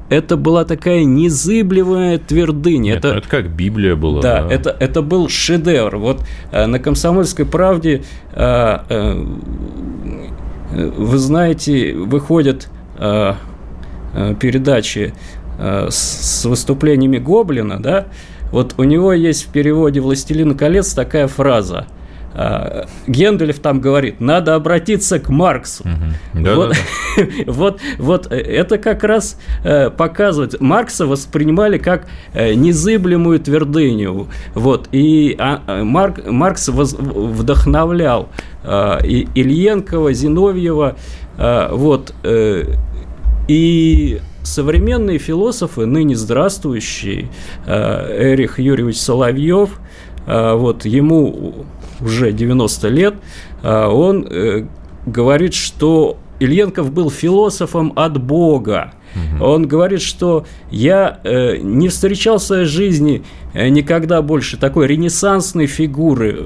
это 0.09 0.37
была 0.37 0.65
такая 0.65 1.05
незыблемая 1.05 2.19
твердыня. 2.19 2.95
Нет, 2.95 2.99
это, 2.99 3.13
ну 3.13 3.19
это 3.19 3.29
как 3.29 3.49
Библия 3.51 3.97
была. 3.97 4.21
Да, 4.21 4.43
да. 4.43 4.55
Это, 4.55 4.77
это 4.79 5.01
был 5.01 5.29
шедевр. 5.29 5.97
Вот 5.97 6.23
э, 6.51 6.67
на 6.67 6.79
«Комсомольской 6.79 7.47
правде» 7.47 8.03
э, 8.35 8.79
э, 8.89 9.25
вы 10.71 11.19
знаете, 11.19 11.95
выходят 11.95 12.69
э, 12.99 13.35
передачи 14.39 15.15
э, 15.59 15.87
с 15.91 16.45
выступлениями 16.45 17.19
Гоблина, 17.19 17.83
да, 17.83 18.09
вот 18.51 18.75
у 18.77 18.85
него 18.85 19.15
есть 19.15 19.47
в 19.47 19.53
переводе 19.53 20.01
«Властелин 20.01 20.57
колец» 20.57 20.93
такая 20.93 21.27
фраза– 21.27 21.87
а, 22.35 22.87
Генделев 23.07 23.59
там 23.59 23.81
говорит, 23.81 24.21
надо 24.21 24.55
обратиться 24.55 25.19
к 25.19 25.29
Марксу. 25.29 25.85
Угу. 25.85 26.43
Да, 26.43 26.55
вот, 26.55 26.71
да, 26.71 26.77
да. 27.17 27.27
вот, 27.53 27.81
вот 27.99 28.27
это 28.33 28.79
как 28.79 29.05
раз 29.05 29.39
э, 29.65 29.91
показывает. 29.91 30.61
Маркса 30.61 31.07
воспринимали 31.07 31.79
как 31.79 32.07
э, 32.33 32.55
незыблемую 32.55 33.39
твердыню. 33.41 34.29
Вот, 34.55 34.89
и 34.93 35.37
а, 35.39 35.63
а 35.67 35.85
Марк, 35.85 36.27
Маркс 36.27 36.69
воз, 36.69 36.95
вдохновлял 36.95 38.29
и 38.65 39.29
Ильенкова, 39.35 40.13
Зиновьева. 40.13 40.97
Вот, 41.37 42.15
э, 42.23 42.65
и 43.49 44.21
современные 44.43 45.19
философы, 45.19 45.85
ныне 45.87 46.17
здравствующие, 46.17 47.29
Эрих 47.67 48.59
Юрьевич 48.59 49.01
Соловьев, 49.01 49.81
вот 50.27 50.85
ему 50.85 51.67
уже 52.03 52.33
90 52.33 52.89
лет, 52.89 53.15
а, 53.63 53.89
он 53.89 54.27
э, 54.29 54.67
говорит, 55.07 55.55
что 55.55 56.19
Ильенков 56.41 56.93
был 56.93 57.11
философом 57.11 57.93
от 57.97 58.21
Бога. 58.21 58.95
Он 59.43 59.69
говорит, 59.69 60.01
что 60.01 60.47
я 60.71 61.21
э, 61.23 61.59
не 61.59 61.89
встречал 61.89 62.39
в 62.39 62.43
своей 62.43 62.65
жизни 62.65 63.23
э, 63.53 63.69
никогда 63.69 64.23
больше 64.23 64.57
такой 64.57 64.87
ренессансной 64.87 65.67
фигуры. 65.67 66.43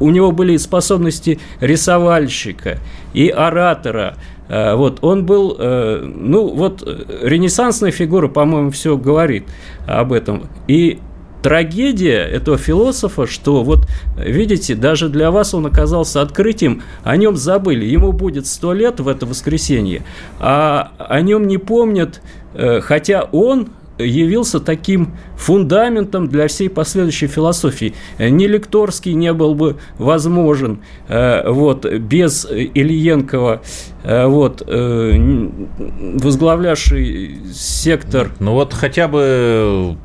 У 0.00 0.10
него 0.10 0.32
были 0.32 0.56
способности 0.56 1.38
рисовальщика 1.60 2.80
и 3.14 3.28
оратора. 3.28 4.16
Вот, 4.48 4.98
он 5.04 5.26
был, 5.26 5.58
ну, 5.58 6.54
вот, 6.54 6.82
ренессансная 7.22 7.90
фигура, 7.90 8.28
по-моему, 8.28 8.70
все 8.70 8.96
говорит 8.96 9.44
об 9.86 10.10
этом. 10.10 10.48
И 10.66 11.00
трагедия 11.42 12.22
этого 12.22 12.58
философа, 12.58 13.26
что 13.26 13.62
вот, 13.62 13.86
видите, 14.16 14.74
даже 14.74 15.08
для 15.08 15.30
вас 15.30 15.54
он 15.54 15.66
оказался 15.66 16.22
открытием, 16.22 16.82
о 17.04 17.16
нем 17.16 17.36
забыли. 17.36 17.84
Ему 17.84 18.12
будет 18.12 18.46
сто 18.46 18.72
лет 18.72 19.00
в 19.00 19.08
это 19.08 19.26
воскресенье, 19.26 20.02
а 20.38 20.92
о 20.98 21.20
нем 21.20 21.46
не 21.46 21.58
помнят, 21.58 22.20
э, 22.54 22.80
хотя 22.80 23.22
он 23.32 23.68
явился 23.98 24.60
таким 24.60 25.16
фундаментом 25.36 26.28
для 26.28 26.48
всей 26.48 26.68
последующей 26.68 27.26
философии. 27.26 27.94
Ни 28.18 28.46
Лекторский 28.46 29.14
не 29.14 29.32
был 29.32 29.54
бы 29.54 29.76
возможен 29.98 30.80
э, 31.08 31.48
вот, 31.50 31.84
без 31.84 32.46
Ильенкова, 32.46 33.62
э, 34.02 34.26
вот, 34.26 34.62
э, 34.66 35.48
возглавлявший 36.14 37.40
сектор. 37.52 38.32
Ну 38.40 38.52
вот 38.52 38.72
хотя 38.72 39.08
бы 39.08 39.96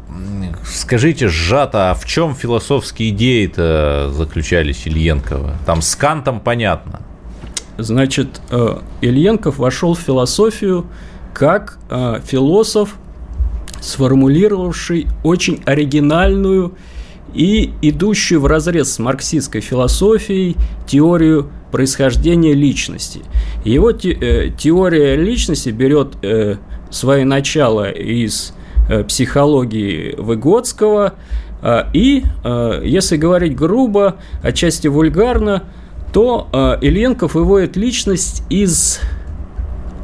скажите 0.65 1.27
сжато, 1.27 1.91
а 1.91 1.93
в 1.93 2.05
чем 2.05 2.35
философские 2.35 3.09
идеи-то 3.09 4.09
заключались 4.11 4.87
Ильенкова? 4.87 5.57
Там 5.65 5.81
с 5.81 5.95
Кантом 5.95 6.39
понятно. 6.39 7.01
Значит, 7.77 8.39
Ильенков 9.01 9.57
вошел 9.57 9.95
в 9.95 9.99
философию 9.99 10.85
как 11.33 11.79
философ, 12.23 12.97
сформулировавший 13.83 15.07
очень 15.23 15.61
оригинальную 15.65 16.73
и 17.33 17.71
идущую 17.81 18.39
в 18.41 18.45
разрез 18.45 18.93
с 18.93 18.99
марксистской 18.99 19.61
философией 19.61 20.55
теорию 20.87 21.49
происхождения 21.71 22.53
личности. 22.53 23.21
Его 23.65 23.91
те, 23.91 24.11
э, 24.13 24.51
теория 24.57 25.15
личности 25.15 25.69
берет 25.69 26.15
э, 26.21 26.57
свое 26.91 27.25
начало 27.25 27.89
из 27.89 28.53
э, 28.87 29.03
психологии 29.03 30.15
Выгодского, 30.17 31.15
э, 31.61 31.83
и, 31.93 32.23
э, 32.43 32.81
если 32.85 33.17
говорить 33.17 33.55
грубо, 33.55 34.17
отчасти 34.43 34.87
вульгарно, 34.87 35.63
то 36.13 36.47
э, 36.53 36.77
Ильенков 36.81 37.33
выводит 37.33 37.75
личность 37.75 38.43
из 38.49 39.01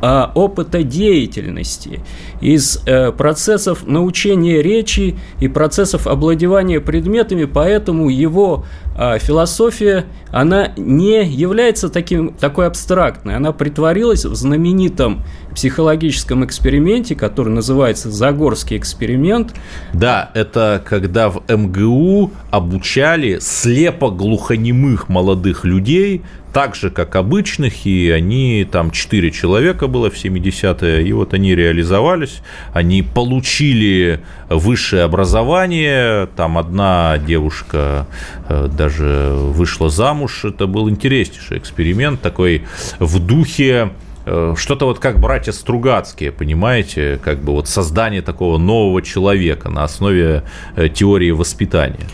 а, 0.01 0.31
опыта 0.35 0.83
деятельности, 0.83 2.01
из 2.41 2.81
э, 2.85 3.11
процессов 3.11 3.85
научения 3.85 4.61
речи 4.61 5.17
и 5.39 5.47
процессов 5.47 6.07
овладевания 6.07 6.79
предметами, 6.79 7.45
поэтому 7.45 8.09
его 8.09 8.65
а, 9.01 9.17
философия, 9.17 10.05
она 10.29 10.73
не 10.75 11.23
является 11.23 11.87
таким, 11.87 12.33
такой 12.33 12.67
абстрактной. 12.67 13.37
Она 13.37 13.53
притворилась 13.53 14.25
в 14.25 14.35
знаменитом 14.35 15.23
психологическом 15.59 16.45
эксперименте, 16.45 17.15
который 17.15 17.49
называется 17.49 18.09
Загорский 18.09 18.77
эксперимент. 18.77 19.53
Да, 19.91 20.31
это 20.33 20.81
когда 20.87 21.29
в 21.29 21.43
МГУ 21.49 22.31
обучали 22.49 23.39
слепо-глухонемых 23.41 25.09
молодых 25.09 25.65
людей 25.65 26.21
так 26.53 26.75
же, 26.75 26.89
как 26.89 27.17
обычных, 27.17 27.85
и 27.85 28.09
они, 28.09 28.65
там, 28.71 28.91
четыре 28.91 29.31
человека 29.31 29.87
было 29.87 30.09
в 30.09 30.15
70-е, 30.15 31.05
и 31.05 31.11
вот 31.11 31.33
они 31.33 31.53
реализовались, 31.53 32.41
они 32.71 33.03
получили 33.03 34.21
высшее 34.49 35.03
образование, 35.03 36.27
там 36.37 36.57
одна 36.57 37.17
девушка 37.17 38.07
э, 38.47 38.69
даже 38.71 39.33
вышла 39.33 39.89
замуж, 39.89 40.45
это 40.45 40.67
был 40.67 40.89
интереснейший 40.89 41.57
эксперимент, 41.57 42.21
такой 42.21 42.63
в 42.99 43.19
духе 43.19 43.89
что-то 44.55 44.85
вот 44.85 44.99
как 44.99 45.19
братья 45.19 45.51
Стругацкие, 45.51 46.31
понимаете, 46.31 47.19
как 47.23 47.39
бы 47.39 47.53
вот 47.53 47.67
создание 47.67 48.21
такого 48.21 48.57
нового 48.57 49.01
человека 49.01 49.69
на 49.69 49.83
основе 49.83 50.43
э, 50.75 50.89
теории 50.89 51.31
воспитания. 51.31 52.07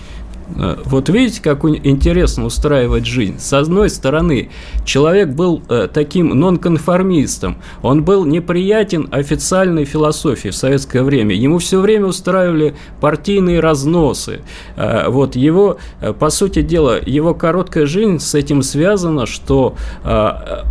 Э, 0.56 0.78
вот 0.86 1.10
видите, 1.10 1.42
как 1.42 1.64
интересно 1.66 2.46
устраивать 2.46 3.06
жизнь. 3.06 3.40
С 3.40 3.54
одной 3.54 3.90
стороны, 3.90 4.50
человек 4.86 5.30
был 5.30 5.62
э, 5.70 5.88
таким 5.92 6.30
нонконформистом, 6.30 7.58
он 7.82 8.04
был 8.04 8.26
неприятен 8.26 9.08
официальной 9.12 9.86
философии 9.86 10.50
в 10.50 10.56
советское 10.56 11.04
время. 11.04 11.36
Ему 11.36 11.58
все 11.58 11.80
время 11.80 12.06
устраивали 12.06 12.76
партийные 13.02 13.60
разносы. 13.60 14.42
Э, 14.76 15.10
вот 15.10 15.36
его, 15.36 15.78
по 16.20 16.30
сути 16.30 16.62
дела, 16.62 17.00
его 17.04 17.34
короткая 17.34 17.86
жизнь 17.86 18.20
с 18.20 18.36
этим 18.36 18.62
связана, 18.62 19.26
что 19.26 19.76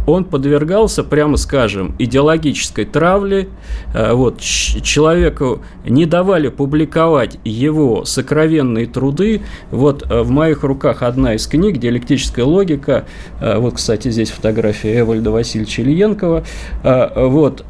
он 0.07 0.25
подвергался, 0.25 1.03
прямо 1.03 1.37
скажем, 1.37 1.95
идеологической 1.99 2.85
травле. 2.85 3.49
Вот, 3.95 4.41
человеку 4.41 5.63
не 5.85 6.07
давали 6.07 6.49
публиковать 6.49 7.39
его 7.45 8.05
сокровенные 8.05 8.87
труды, 8.87 9.43
вот 9.75 10.05
э, 10.09 10.23
в 10.23 10.31
моих 10.31 10.63
руках 10.63 11.03
одна 11.03 11.35
из 11.35 11.47
книг 11.47 11.79
«Диалектическая 11.79 12.45
логика». 12.45 13.05
Э, 13.41 13.59
вот, 13.59 13.75
кстати, 13.75 14.11
здесь 14.11 14.31
фотография 14.31 15.01
Эвальда 15.01 15.31
Васильевича 15.31 15.83
Ильенкова. 15.83 16.45
Э, 16.83 17.27
вот 17.29 17.65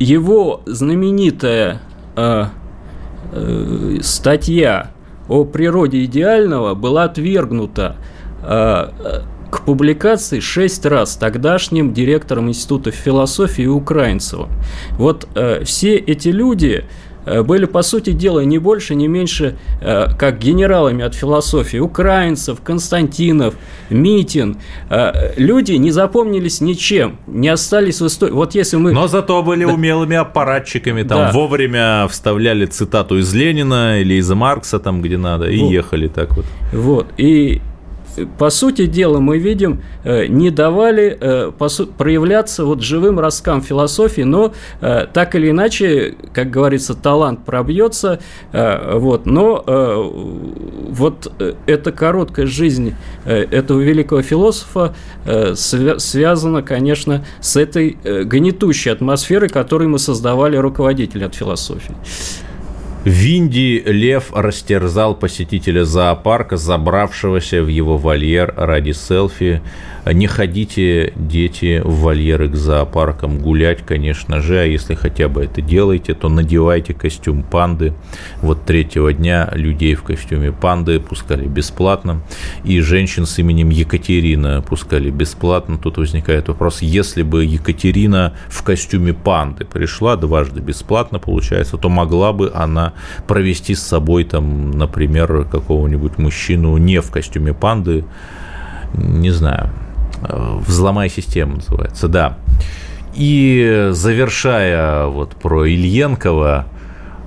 его 0.00 0.62
знаменитая 0.66 1.80
статья 4.00 4.90
о 5.28 5.44
природе 5.44 6.04
идеального 6.04 6.74
была 6.74 7.04
отвергнута 7.04 7.94
к 9.50 9.64
публикации 9.64 10.40
шесть 10.40 10.84
раз 10.84 11.16
тогдашним 11.16 11.92
директором 11.92 12.48
Института 12.48 12.90
философии 12.90 13.66
Украинцевым. 13.66 14.50
Вот 14.92 15.26
э, 15.34 15.64
все 15.64 15.96
эти 15.96 16.28
люди 16.28 16.84
были, 17.24 17.66
по 17.66 17.82
сути 17.82 18.12
дела, 18.12 18.40
не 18.40 18.58
больше, 18.58 18.94
не 18.94 19.08
меньше, 19.08 19.58
э, 19.80 20.06
как 20.18 20.38
генералами 20.38 21.04
от 21.04 21.14
философии 21.14 21.78
украинцев, 21.78 22.60
Константинов, 22.62 23.54
Митин. 23.90 24.56
Э, 24.90 25.32
люди 25.36 25.72
не 25.72 25.90
запомнились 25.90 26.60
ничем, 26.60 27.18
не 27.26 27.48
остались 27.48 28.00
в 28.00 28.06
истории. 28.06 28.32
Вот 28.32 28.54
если 28.54 28.76
мы... 28.76 28.92
Но 28.92 29.08
зато 29.08 29.42
были 29.42 29.64
да. 29.64 29.72
умелыми 29.72 30.16
аппаратчиками, 30.16 31.02
там 31.02 31.18
да. 31.18 31.32
вовремя 31.32 32.06
вставляли 32.08 32.66
цитату 32.66 33.18
из 33.18 33.32
Ленина 33.34 34.00
или 34.00 34.14
из 34.14 34.30
Маркса, 34.30 34.78
там 34.78 35.02
где 35.02 35.16
надо, 35.16 35.46
и 35.46 35.60
вот. 35.60 35.70
ехали 35.70 36.08
так 36.08 36.36
вот. 36.36 36.46
Вот, 36.72 37.06
и 37.16 37.60
по 38.38 38.50
сути 38.50 38.86
дела, 38.86 39.20
мы 39.20 39.38
видим, 39.38 39.82
э, 40.04 40.26
не 40.26 40.50
давали 40.50 41.16
э, 41.20 41.52
проявляться 41.96 42.64
вот 42.64 42.82
живым 42.82 43.18
росткам 43.18 43.62
философии, 43.62 44.22
но 44.22 44.52
э, 44.80 45.06
так 45.12 45.34
или 45.34 45.50
иначе, 45.50 46.16
как 46.32 46.50
говорится, 46.50 46.94
талант 46.94 47.44
пробьется, 47.44 48.20
вот, 48.52 49.26
но 49.26 49.64
вот 50.90 51.32
эта 51.66 51.92
короткая 51.92 52.46
жизнь 52.46 52.94
этого 53.24 53.80
великого 53.80 54.22
философа 54.22 54.94
связана, 55.56 56.62
конечно, 56.62 57.24
с 57.40 57.56
этой 57.56 57.98
гнетущей 58.24 58.92
атмосферой, 58.92 59.48
которую 59.48 59.90
мы 59.90 59.98
создавали 59.98 60.56
руководители 60.56 61.24
от 61.24 61.34
философии. 61.34 61.94
В 63.04 63.24
Индии 63.24 63.80
лев 63.86 64.32
растерзал 64.34 65.14
посетителя 65.14 65.84
зоопарка, 65.84 66.56
забравшегося 66.56 67.62
в 67.62 67.68
его 67.68 67.96
вольер 67.96 68.52
ради 68.56 68.90
селфи 68.90 69.62
не 70.12 70.26
ходите, 70.26 71.12
дети, 71.16 71.80
в 71.84 72.00
вольеры 72.00 72.48
к 72.48 72.54
зоопаркам 72.54 73.38
гулять, 73.38 73.84
конечно 73.84 74.40
же, 74.40 74.58
а 74.58 74.64
если 74.64 74.94
хотя 74.94 75.28
бы 75.28 75.44
это 75.44 75.60
делаете, 75.60 76.14
то 76.14 76.28
надевайте 76.28 76.94
костюм 76.94 77.42
панды. 77.42 77.92
Вот 78.40 78.64
третьего 78.64 79.12
дня 79.12 79.50
людей 79.52 79.94
в 79.94 80.02
костюме 80.02 80.52
панды 80.52 81.00
пускали 81.00 81.46
бесплатно, 81.46 82.22
и 82.64 82.80
женщин 82.80 83.26
с 83.26 83.38
именем 83.38 83.70
Екатерина 83.70 84.62
пускали 84.62 85.10
бесплатно. 85.10 85.78
Тут 85.78 85.98
возникает 85.98 86.48
вопрос, 86.48 86.82
если 86.82 87.22
бы 87.22 87.44
Екатерина 87.44 88.34
в 88.48 88.62
костюме 88.62 89.12
панды 89.12 89.64
пришла 89.64 90.16
дважды 90.16 90.60
бесплатно, 90.60 91.18
получается, 91.18 91.76
то 91.76 91.88
могла 91.88 92.32
бы 92.32 92.50
она 92.54 92.87
провести 93.26 93.74
с 93.74 93.82
собой, 93.82 94.24
там, 94.24 94.72
например, 94.72 95.44
какого-нибудь 95.44 96.18
мужчину 96.18 96.76
не 96.76 97.00
в 97.00 97.10
костюме 97.10 97.52
панды, 97.52 98.04
не 98.94 99.30
знаю, 99.30 99.70
«Взломай 100.20 101.10
систему» 101.10 101.56
называется, 101.56 102.08
да. 102.08 102.38
И 103.14 103.88
завершая 103.92 105.06
вот 105.06 105.34
про 105.36 105.66
Ильенкова, 105.66 106.66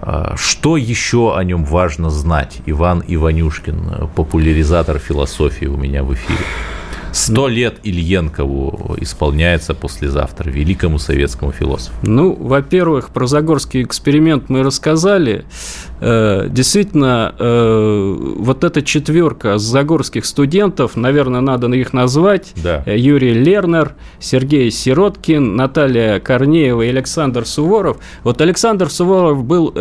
а, 0.01 0.33
что 0.35 0.77
еще 0.77 1.35
о 1.37 1.43
нем 1.43 1.63
важно 1.63 2.09
знать? 2.09 2.59
Иван 2.65 3.03
Иванюшкин, 3.07 4.09
популяризатор 4.15 4.97
философии 4.97 5.65
у 5.65 5.77
меня 5.77 6.03
в 6.03 6.13
эфире. 6.13 6.39
Сто 7.11 7.47
лет 7.47 7.75
Ильенкову 7.83 8.95
исполняется 8.99 9.73
послезавтра, 9.73 10.49
великому 10.49 10.97
советскому 10.97 11.51
философу. 11.51 11.93
Ну, 12.03 12.33
во-первых, 12.33 13.09
про 13.09 13.27
Загорский 13.27 13.83
эксперимент 13.83 14.49
мы 14.49 14.63
рассказали. 14.63 15.45
Э, 15.99 16.47
действительно, 16.49 17.35
э, 17.37 18.17
вот 18.37 18.63
эта 18.63 18.81
четверка 18.81 19.57
загорских 19.57 20.25
студентов, 20.25 20.95
наверное, 20.95 21.41
надо 21.41 21.67
их 21.67 21.93
назвать. 21.93 22.53
Да. 22.55 22.83
Э, 22.85 22.97
Юрий 22.97 23.33
Лернер, 23.33 23.93
Сергей 24.19 24.71
Сироткин, 24.71 25.55
Наталья 25.55 26.19
Корнеева 26.19 26.81
и 26.81 26.89
Александр 26.89 27.45
Суворов. 27.45 27.97
Вот 28.23 28.41
Александр 28.41 28.89
Суворов 28.89 29.43
был 29.43 29.73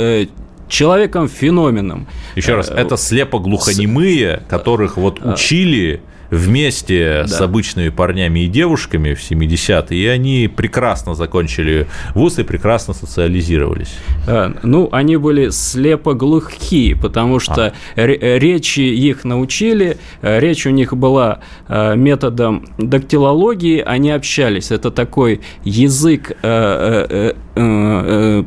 человеком-феноменом. 0.69 2.07
Еще 2.37 2.55
раз, 2.55 2.71
это 2.71 2.97
слепо-глухонемые, 2.97 4.43
которых 4.49 4.97
вот 4.97 5.21
учили 5.25 6.01
вместе 6.31 7.23
да. 7.23 7.29
с 7.29 7.41
обычными 7.41 7.89
парнями 7.89 8.41
и 8.41 8.47
девушками 8.47 9.15
в 9.15 9.21
70-е, 9.21 9.99
и 9.99 10.07
они 10.07 10.49
прекрасно 10.55 11.15
закончили 11.15 11.87
вуз 12.15 12.39
и 12.39 12.43
прекрасно 12.43 12.95
социализировались. 12.95 13.95
А, 14.27 14.53
ну, 14.63 14.89
они 14.93 15.17
были 15.17 15.51
слепо 15.51 16.15
глухи, 16.15 16.95
потому 16.95 17.41
что 17.41 17.73
а. 17.97 18.07
речи 18.07 18.81
их 18.81 19.25
научили, 19.25 19.99
э, 20.23 20.39
речь 20.41 20.67
у 20.67 20.71
них 20.71 20.97
была 20.97 21.41
э, 21.69 21.97
методом 21.97 22.67
дактилологии, 22.79 23.83
они 23.85 24.11
общались. 24.11 24.71
Это 24.71 24.91
такой 24.91 25.41
язык 25.65 26.33
э, 26.43 27.33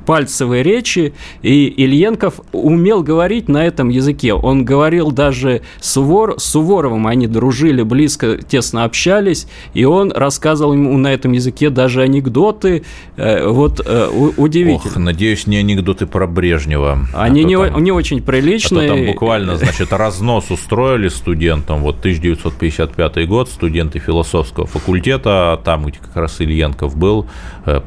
пальцевой 0.06 0.64
речи, 0.64 1.14
и 1.42 1.68
Ильенков 1.68 2.40
умел 2.52 3.04
говорить 3.04 3.50
на 3.50 3.66
этом 3.66 3.90
языке. 3.90 4.34
Он 4.34 4.66
говорил 4.66 5.12
даже 5.12 5.62
Сувор, 5.82 6.40
с 6.40 6.44
Суворовым, 6.54 7.08
они 7.08 7.28
дружили 7.28 7.73
жили 7.74 7.84
близко, 7.84 8.38
тесно 8.38 8.84
общались, 8.84 9.48
и 9.74 9.86
он 9.86 10.12
рассказывал 10.12 10.74
ему 10.74 10.98
на 10.98 11.14
этом 11.14 11.32
языке 11.32 11.70
даже 11.70 12.02
анекдоты. 12.02 12.84
Э, 13.18 13.48
вот 13.48 13.82
э, 13.86 14.08
удивительно. 14.38 14.92
Ох, 14.92 14.98
надеюсь, 14.98 15.48
не 15.48 15.58
анекдоты 15.58 16.06
про 16.06 16.28
Брежнева. 16.28 17.00
Они 17.14 17.42
а 17.42 17.44
не, 17.44 17.58
там, 17.58 17.84
не 17.84 17.92
очень 17.92 18.22
приличные. 18.22 18.90
А 18.90 18.94
то 18.94 18.96
там 18.96 19.06
буквально, 19.06 19.58
значит, 19.58 19.92
разнос 19.94 20.52
устроили 20.52 21.08
студентам. 21.08 21.82
Вот 21.82 22.00
1955 22.00 23.28
год, 23.28 23.50
студенты 23.50 24.00
философского 24.00 24.68
факультета, 24.68 25.60
там, 25.64 25.86
где 25.86 26.00
как 26.00 26.16
раз 26.16 26.40
Ильенков 26.40 26.96
был, 26.96 27.28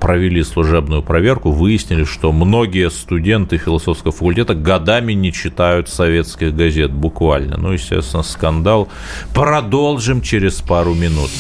провели 0.01 0.43
служебную 0.43 1.03
проверку, 1.03 1.51
выяснили, 1.51 2.05
что 2.05 2.33
многие 2.33 2.91
студенты 2.91 3.59
философского 3.59 4.13
факультета 4.13 4.55
годами 4.55 5.13
не 5.13 5.33
читают 5.33 5.89
советских 5.89 6.55
газет, 6.55 6.93
буквально. 6.93 7.57
Ну, 7.57 7.73
естественно, 7.73 8.23
скандал. 8.23 8.89
Продолжим 9.35 10.21
через 10.23 10.61
пару 10.61 10.95
минут. 10.95 11.31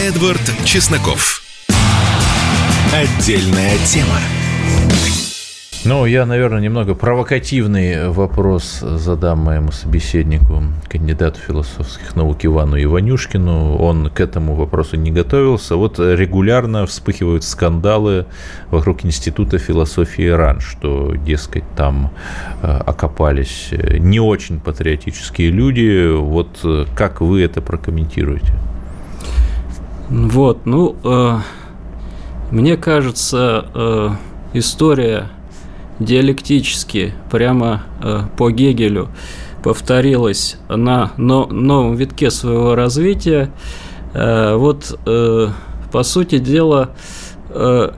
Эдвард 0.00 0.40
Чесноков. 0.64 1.42
Отдельная 2.92 3.76
тема. 3.84 4.20
Ну, 5.84 6.06
я, 6.06 6.26
наверное, 6.26 6.60
немного 6.60 6.94
провокативный 6.94 8.08
вопрос 8.08 8.80
задам 8.80 9.38
моему 9.38 9.70
собеседнику, 9.70 10.64
кандидату 10.88 11.38
философских 11.38 12.16
наук 12.16 12.44
Ивану 12.44 12.82
Иванюшкину. 12.82 13.76
Он 13.76 14.10
к 14.10 14.18
этому 14.20 14.56
вопросу 14.56 14.96
не 14.96 15.12
готовился. 15.12 15.76
Вот 15.76 16.00
регулярно 16.00 16.84
вспыхивают 16.84 17.44
скандалы 17.44 18.26
вокруг 18.70 19.04
Института 19.04 19.58
философии 19.58 20.26
РАН, 20.26 20.60
что, 20.60 21.14
дескать, 21.14 21.64
там 21.76 22.10
э, 22.60 22.66
окопались 22.66 23.70
не 24.00 24.18
очень 24.18 24.58
патриотические 24.58 25.50
люди. 25.50 26.10
Вот 26.12 26.58
э, 26.64 26.86
как 26.96 27.20
вы 27.20 27.42
это 27.42 27.62
прокомментируете? 27.62 28.52
Вот, 30.10 30.66
ну, 30.66 30.96
э, 31.04 31.38
мне 32.50 32.76
кажется, 32.76 33.66
э, 33.74 34.10
история 34.54 35.28
диалектически 35.98 37.14
прямо 37.30 37.82
э, 38.02 38.20
по 38.36 38.50
Гегелю 38.50 39.08
повторилась 39.62 40.56
на 40.68 41.12
но, 41.16 41.46
новом 41.46 41.96
витке 41.96 42.30
своего 42.30 42.74
развития. 42.74 43.50
Э, 44.14 44.54
вот, 44.56 44.98
э, 45.06 45.48
по 45.92 46.02
сути 46.02 46.38
дела, 46.38 46.90
э, 47.50 47.90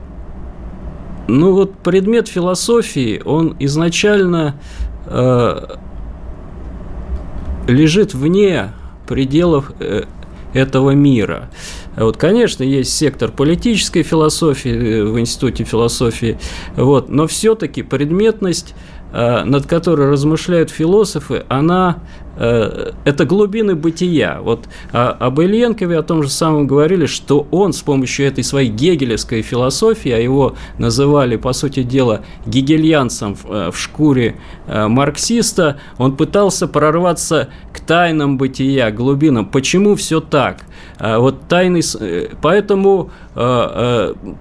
ну 1.27 1.53
вот 1.53 1.77
предмет 1.79 2.27
философии, 2.27 3.21
он 3.23 3.55
изначально 3.59 4.55
э, 5.05 5.75
лежит 7.67 8.13
вне 8.13 8.73
пределов 9.07 9.71
э, 9.79 10.03
этого 10.53 10.91
мира. 10.91 11.49
Вот, 11.95 12.17
конечно, 12.17 12.63
есть 12.63 12.95
сектор 12.95 13.31
политической 13.31 14.03
философии 14.03 14.71
э, 14.71 15.03
в 15.03 15.19
Институте 15.19 15.63
философии, 15.63 16.39
вот, 16.75 17.09
но 17.09 17.27
все-таки 17.27 17.83
предметность 17.83 18.73
Э, 19.13 19.43
над 19.43 19.67
которой 19.67 20.09
размышляют 20.09 20.69
философы, 20.69 21.43
она 21.49 21.99
э, 22.30 22.30
это 22.37 23.25
глубины 23.25 23.75
бытия. 23.75 24.39
Вот 24.41 24.67
а, 24.93 25.09
об 25.19 25.41
Ильенкове 25.41 25.97
о 25.97 26.03
том 26.03 26.23
же 26.23 26.29
самом 26.29 26.67
говорили, 26.67 27.05
что 27.05 27.47
он 27.51 27.73
с 27.73 27.81
помощью 27.81 28.25
этой 28.27 28.43
своей 28.43 28.69
гегелевской 28.69 29.41
философии, 29.41 30.11
а 30.11 30.17
его 30.17 30.55
называли, 30.77 31.35
по 31.35 31.53
сути 31.53 31.83
дела, 31.83 32.21
гегельянцем 32.45 33.35
в, 33.35 33.45
э, 33.49 33.71
в 33.71 33.77
шкуре 33.77 34.35
марксиста, 34.67 35.79
он 35.97 36.15
пытался 36.15 36.67
прорваться 36.67 37.49
к 37.73 37.79
тайнам 37.79 38.37
бытия, 38.37 38.91
глубинам. 38.91 39.45
Почему 39.45 39.95
все 39.95 40.21
так? 40.21 40.61
Вот 40.99 41.47
тайный, 41.49 41.83
поэтому 42.41 43.11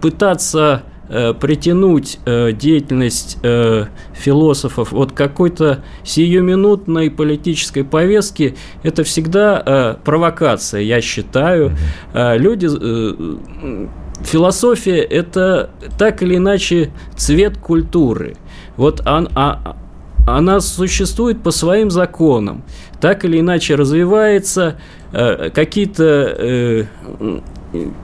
пытаться 0.01 0.83
Э, 1.13 1.35
притянуть 1.35 2.21
э, 2.25 2.53
деятельность 2.53 3.39
э, 3.43 3.87
философов 4.13 4.93
вот 4.93 5.11
какой-то 5.11 5.83
сиюминутной 6.05 7.11
политической 7.11 7.83
повестки, 7.83 8.55
это 8.85 9.03
всегда 9.03 9.99
провокация, 10.05 10.83
я 10.83 11.01
считаю. 11.01 11.73
Люди 12.15 12.69
философия– 14.25 14.99
это 15.01 15.71
так 15.99 16.23
или 16.23 16.37
иначе 16.37 16.93
цвет 17.17 17.59
культуры. 17.59 18.37
Вот 18.77 19.05
он, 19.05 19.29
а, 19.35 19.77
она 20.29 20.61
существует 20.61 21.43
по 21.43 21.51
своим 21.51 21.91
законам, 21.91 22.63
так 23.01 23.25
или 23.25 23.41
иначе 23.41 23.75
развивается, 23.75 24.79
какие-то 25.11 26.87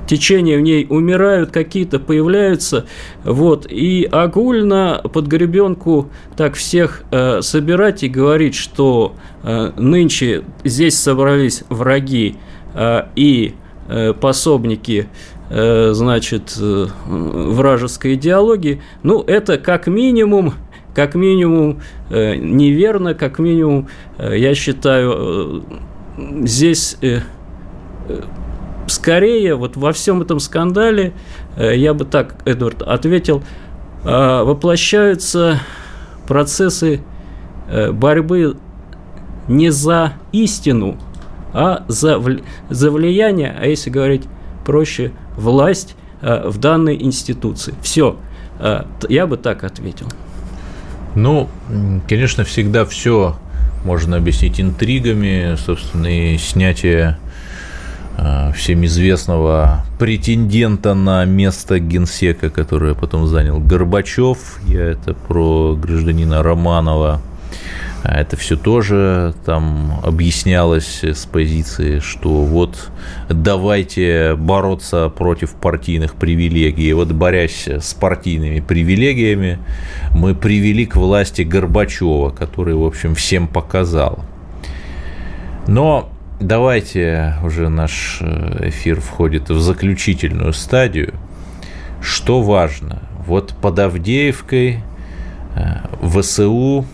течения 0.06 0.58
в 0.58 0.60
ней 0.60 0.86
умирают, 0.88 1.50
какие-то 1.50 1.98
появляются, 1.98 2.86
вот, 3.24 3.66
и 3.68 4.08
огульно 4.10 5.00
под 5.12 5.26
гребенку 5.26 6.08
так 6.36 6.54
всех 6.54 7.02
э, 7.10 7.40
собирать 7.42 8.02
и 8.02 8.08
говорить, 8.08 8.54
что 8.54 9.14
э, 9.42 9.72
нынче 9.76 10.44
здесь 10.64 10.98
собрались 10.98 11.64
враги 11.68 12.36
э, 12.74 13.06
и 13.16 13.54
э, 13.88 14.12
пособники 14.12 15.08
э, 15.50 15.90
значит, 15.92 16.56
э, 16.60 16.86
вражеской 17.06 18.14
идеологии, 18.14 18.82
ну, 19.02 19.22
это 19.22 19.58
как 19.58 19.86
минимум 19.86 20.54
как 20.94 21.14
минимум 21.14 21.82
э, 22.08 22.36
неверно, 22.36 23.12
как 23.12 23.38
минимум, 23.38 23.88
э, 24.16 24.38
я 24.38 24.54
считаю, 24.54 25.62
э, 26.16 26.44
здесь 26.46 26.96
э, 27.02 27.20
скорее 29.06 29.54
вот 29.54 29.76
во 29.76 29.92
всем 29.92 30.20
этом 30.20 30.40
скандале, 30.40 31.12
э, 31.56 31.76
я 31.76 31.94
бы 31.94 32.04
так, 32.04 32.34
Эдвард, 32.44 32.82
ответил, 32.82 33.40
э, 34.02 34.42
воплощаются 34.42 35.60
процессы 36.26 37.00
э, 37.70 37.92
борьбы 37.92 38.56
не 39.46 39.70
за 39.70 40.14
истину, 40.32 40.98
а 41.52 41.84
за, 41.86 42.20
за 42.68 42.90
влияние, 42.90 43.56
а 43.56 43.66
если 43.66 43.90
говорить 43.90 44.24
проще, 44.64 45.12
власть 45.36 45.94
в 46.20 46.58
данной 46.58 47.00
институции. 47.00 47.74
Все. 47.82 48.16
Я 49.08 49.26
бы 49.28 49.36
так 49.36 49.62
ответил. 49.62 50.08
Ну, 51.14 51.48
конечно, 52.08 52.42
всегда 52.42 52.84
все 52.84 53.36
можно 53.84 54.16
объяснить 54.16 54.60
интригами, 54.60 55.54
собственно, 55.56 56.06
и 56.06 56.36
снятие 56.38 57.18
всем 58.54 58.84
известного 58.84 59.84
претендента 59.98 60.94
на 60.94 61.24
место 61.24 61.78
генсека, 61.78 62.50
которое 62.50 62.94
потом 62.94 63.26
занял 63.26 63.58
Горбачев. 63.60 64.58
Я 64.66 64.84
это 64.84 65.14
про 65.14 65.74
гражданина 65.74 66.42
Романова. 66.42 67.20
А 68.08 68.20
это 68.20 68.36
все 68.36 68.56
тоже 68.56 69.34
там 69.44 70.00
объяснялось 70.04 71.02
с 71.02 71.26
позиции, 71.26 71.98
что 71.98 72.44
вот 72.44 72.90
давайте 73.28 74.36
бороться 74.36 75.08
против 75.08 75.54
партийных 75.54 76.14
привилегий. 76.14 76.92
Вот 76.92 77.10
борясь 77.10 77.66
с 77.66 77.94
партийными 77.94 78.60
привилегиями, 78.60 79.58
мы 80.12 80.36
привели 80.36 80.86
к 80.86 80.94
власти 80.94 81.42
Горбачева, 81.42 82.30
который, 82.30 82.74
в 82.74 82.84
общем, 82.84 83.16
всем 83.16 83.48
показал. 83.48 84.20
Но 85.66 86.08
давайте 86.40 87.34
уже 87.44 87.68
наш 87.68 88.18
э, 88.20 88.68
эфир 88.68 89.00
входит 89.00 89.48
в 89.48 89.60
заключительную 89.60 90.52
стадию. 90.52 91.14
Что 92.00 92.42
важно? 92.42 93.02
Вот 93.26 93.54
под 93.60 93.78
Авдеевкой 93.78 94.80
э, 95.54 95.78
ВСУ 96.02 96.84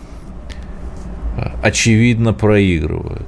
э, 1.37 1.49
очевидно 1.61 2.33
проигрывают. 2.33 3.27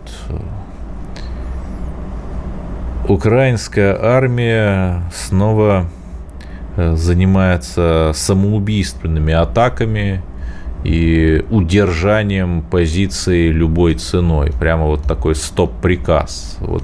Украинская 3.07 3.95
армия 4.01 5.03
снова 5.13 5.88
занимается 6.76 8.11
самоубийственными 8.16 9.32
атаками 9.32 10.24
и 10.86 11.44
удержанием 11.50 12.62
позиции 12.62 13.50
любой 13.50 13.96
ценой. 13.96 14.52
Прямо 14.60 14.86
вот 14.86 15.02
такой 15.04 15.34
стоп-приказ. 15.34 16.58
Вот 16.60 16.84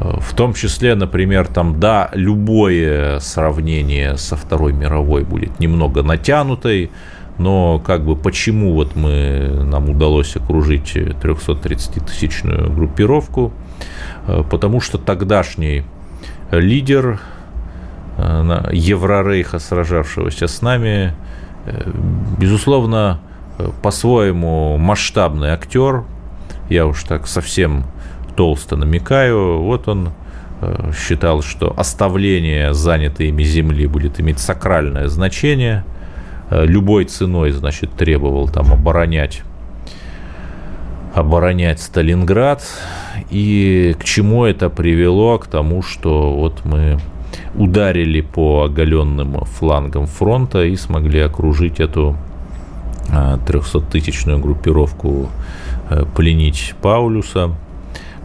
э, 0.00 0.18
в 0.20 0.34
том 0.34 0.54
числе, 0.54 0.96
например, 0.96 1.46
там, 1.46 1.78
да, 1.78 2.10
любое 2.14 3.20
сравнение 3.20 4.16
со 4.16 4.36
Второй 4.36 4.72
мировой 4.72 5.22
будет 5.22 5.60
немного 5.60 6.02
натянутой, 6.02 6.90
но 7.38 7.78
как 7.78 8.04
бы 8.04 8.16
почему 8.16 8.74
вот 8.74 8.96
мы, 8.96 9.62
нам 9.64 9.88
удалось 9.88 10.34
окружить 10.34 10.96
330-тысячную 10.96 12.74
группировку? 12.74 13.52
Э, 14.26 14.42
потому 14.50 14.80
что 14.80 14.98
тогдашний 14.98 15.84
лидер 16.50 17.20
э, 18.18 18.68
Еврорейха, 18.72 19.60
сражавшегося 19.60 20.48
с 20.48 20.60
нами, 20.60 21.14
безусловно, 22.38 23.20
э, 23.58 23.68
по-своему 23.82 24.76
масштабный 24.78 25.50
актер. 25.50 26.04
Я 26.68 26.86
уж 26.86 27.02
так 27.04 27.26
совсем 27.26 27.84
толсто 28.36 28.76
намекаю. 28.76 29.62
Вот 29.62 29.88
он 29.88 30.10
э, 30.60 30.92
считал, 30.96 31.42
что 31.42 31.74
оставление 31.76 32.74
занятой 32.74 33.28
ими 33.28 33.42
земли 33.42 33.86
будет 33.86 34.20
иметь 34.20 34.38
сакральное 34.38 35.08
значение. 35.08 35.84
Любой 36.50 37.06
ценой, 37.06 37.50
значит, 37.52 37.92
требовал 37.92 38.46
там 38.46 38.70
оборонять 38.72 39.42
оборонять 41.14 41.80
Сталинград. 41.80 42.62
И 43.30 43.94
к 43.98 44.04
чему 44.04 44.44
это 44.44 44.68
привело? 44.70 45.38
К 45.38 45.46
тому, 45.46 45.82
что 45.82 46.32
вот 46.32 46.64
мы 46.64 46.98
ударили 47.54 48.20
по 48.20 48.64
оголенным 48.64 49.44
флангам 49.44 50.06
фронта 50.06 50.64
и 50.64 50.76
смогли 50.76 51.20
окружить 51.20 51.80
эту 51.80 52.16
300-тысячную 53.08 54.38
а, 54.38 54.40
группировку, 54.40 55.28
э, 55.90 56.04
пленить 56.16 56.74
Паулюса, 56.80 57.54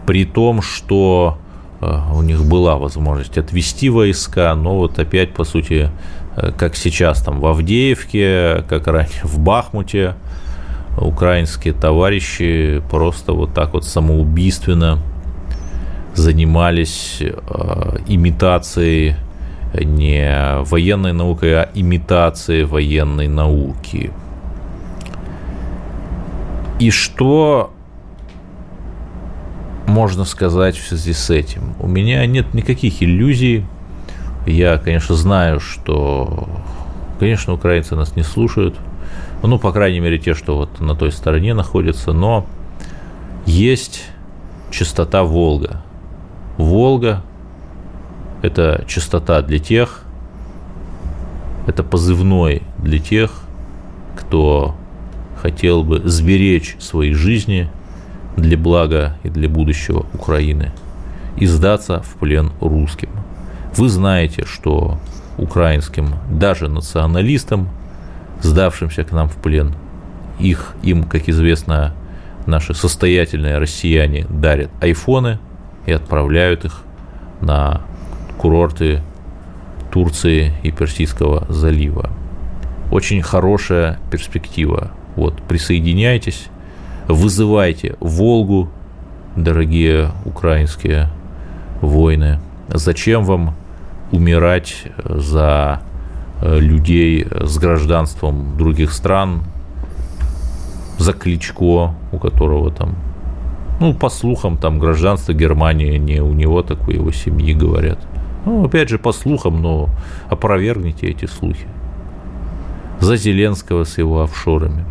при 0.06 0.26
том, 0.26 0.62
что 0.62 1.38
у 1.80 2.24
них 2.24 2.44
была 2.44 2.78
возможность 2.78 3.38
отвести 3.38 3.90
войска, 3.90 4.56
но 4.56 4.78
вот 4.78 4.98
опять, 4.98 5.36
по 5.36 5.44
сути, 5.44 5.92
как 6.58 6.76
сейчас 6.76 7.22
там 7.22 7.40
в 7.40 7.46
Авдеевке, 7.46 8.64
как 8.68 8.88
ранее 8.88 9.22
в 9.22 9.38
Бахмуте, 9.38 10.16
украинские 10.98 11.74
товарищи 11.74 12.82
просто 12.90 13.34
вот 13.34 13.54
так 13.54 13.74
вот 13.74 13.86
самоубийственно 13.86 15.00
занимались 16.18 17.18
э, 17.20 17.98
имитацией 18.08 19.16
не 19.74 20.64
военной 20.64 21.14
наукой, 21.14 21.62
а 21.62 21.70
имитацией 21.74 22.64
военной 22.64 23.28
науки. 23.28 24.12
И 26.80 26.92
что 26.92 27.74
можно 29.88 30.26
сказать 30.26 30.78
в 30.78 30.88
связи 30.88 31.14
с 31.14 31.30
этим? 31.30 31.76
У 31.80 31.88
меня 31.88 32.26
нет 32.26 32.54
никаких 32.54 33.02
иллюзий. 33.02 33.66
Я, 34.46 34.78
конечно, 34.78 35.16
знаю, 35.16 35.60
что, 35.60 36.48
конечно, 37.20 37.54
украинцы 37.54 37.96
нас 37.96 38.16
не 38.16 38.24
слушают. 38.24 38.76
Ну, 39.44 39.60
по 39.60 39.72
крайней 39.72 40.00
мере, 40.00 40.20
те, 40.20 40.34
что 40.34 40.58
вот 40.58 40.80
на 40.80 40.96
той 40.96 41.12
стороне 41.12 41.54
находятся. 41.54 42.14
Но 42.14 42.46
есть 43.46 44.06
частота 44.72 45.24
Волга. 45.24 45.82
Волга– 46.58 47.24
это 48.42 48.84
частота 48.88 49.42
для 49.42 49.60
тех, 49.60 50.04
это 51.68 51.84
позывной 51.84 52.64
для 52.78 53.00
тех, 53.00 53.32
кто 54.18 54.76
хотел 55.42 55.84
бы 55.84 56.02
сберечь 56.06 56.76
свои 56.80 57.14
жизни 57.14 57.70
для 58.36 58.58
блага 58.58 59.18
и 59.24 59.30
для 59.30 59.50
будущего 59.50 60.06
Украины 60.14 60.72
и 61.38 61.46
сдаться 61.46 62.02
в 62.02 62.16
плен 62.16 62.52
русским. 62.60 63.10
Вы 63.76 63.90
знаете, 63.90 64.46
что 64.46 64.98
украинским, 65.38 66.16
даже 66.32 66.68
националистам, 66.68 67.70
сдавшимся 68.42 69.04
к 69.04 69.12
нам 69.12 69.30
в 69.30 69.36
плен, 69.36 69.76
их, 70.40 70.74
им, 70.82 71.04
как 71.04 71.30
известно, 71.30 71.94
наши 72.46 72.74
состоятельные 72.74 73.58
россияне 73.58 74.26
дарят 74.30 74.70
айфоны 74.82 75.40
и 75.88 75.92
отправляют 75.92 76.66
их 76.66 76.84
на 77.42 77.82
курорты 78.38 79.02
Турции 79.92 80.54
и 80.62 80.70
Персидского 80.70 81.48
залива. 81.50 82.12
Очень 82.92 83.24
хорошая 83.24 83.98
перспектива. 84.12 84.92
Вот, 85.16 85.42
присоединяйтесь, 85.42 86.48
вызывайте 87.08 87.96
Волгу, 88.00 88.70
дорогие 89.36 90.12
украинские 90.26 91.10
воины. 91.82 92.40
Зачем 92.68 93.24
вам 93.24 93.56
умирать 94.12 94.84
за 95.06 95.82
э, 96.42 96.60
людей 96.60 97.26
с 97.32 97.58
гражданством 97.58 98.58
других 98.58 98.92
стран, 98.92 99.44
за 100.98 101.14
Кличко, 101.14 101.94
у 102.12 102.20
которого 102.20 102.72
там, 102.72 102.96
ну, 103.80 103.94
по 103.94 104.10
слухам, 104.10 104.58
там 104.58 104.80
гражданство 104.80 105.34
Германии 105.34 105.98
не 105.98 106.22
у 106.22 106.34
него, 106.34 106.64
так 106.64 106.88
у 106.88 106.92
его 106.92 107.12
семьи 107.12 107.54
говорят. 107.54 108.00
Ну, 108.46 108.66
опять 108.66 108.90
же, 108.90 108.98
по 108.98 109.12
слухам, 109.12 109.62
но 109.62 109.90
опровергните 110.30 111.08
эти 111.08 111.26
слухи. 111.26 111.68
За 113.00 113.16
Зеленского 113.18 113.84
с 113.84 113.98
его 113.98 114.22
офшорами. 114.22 114.86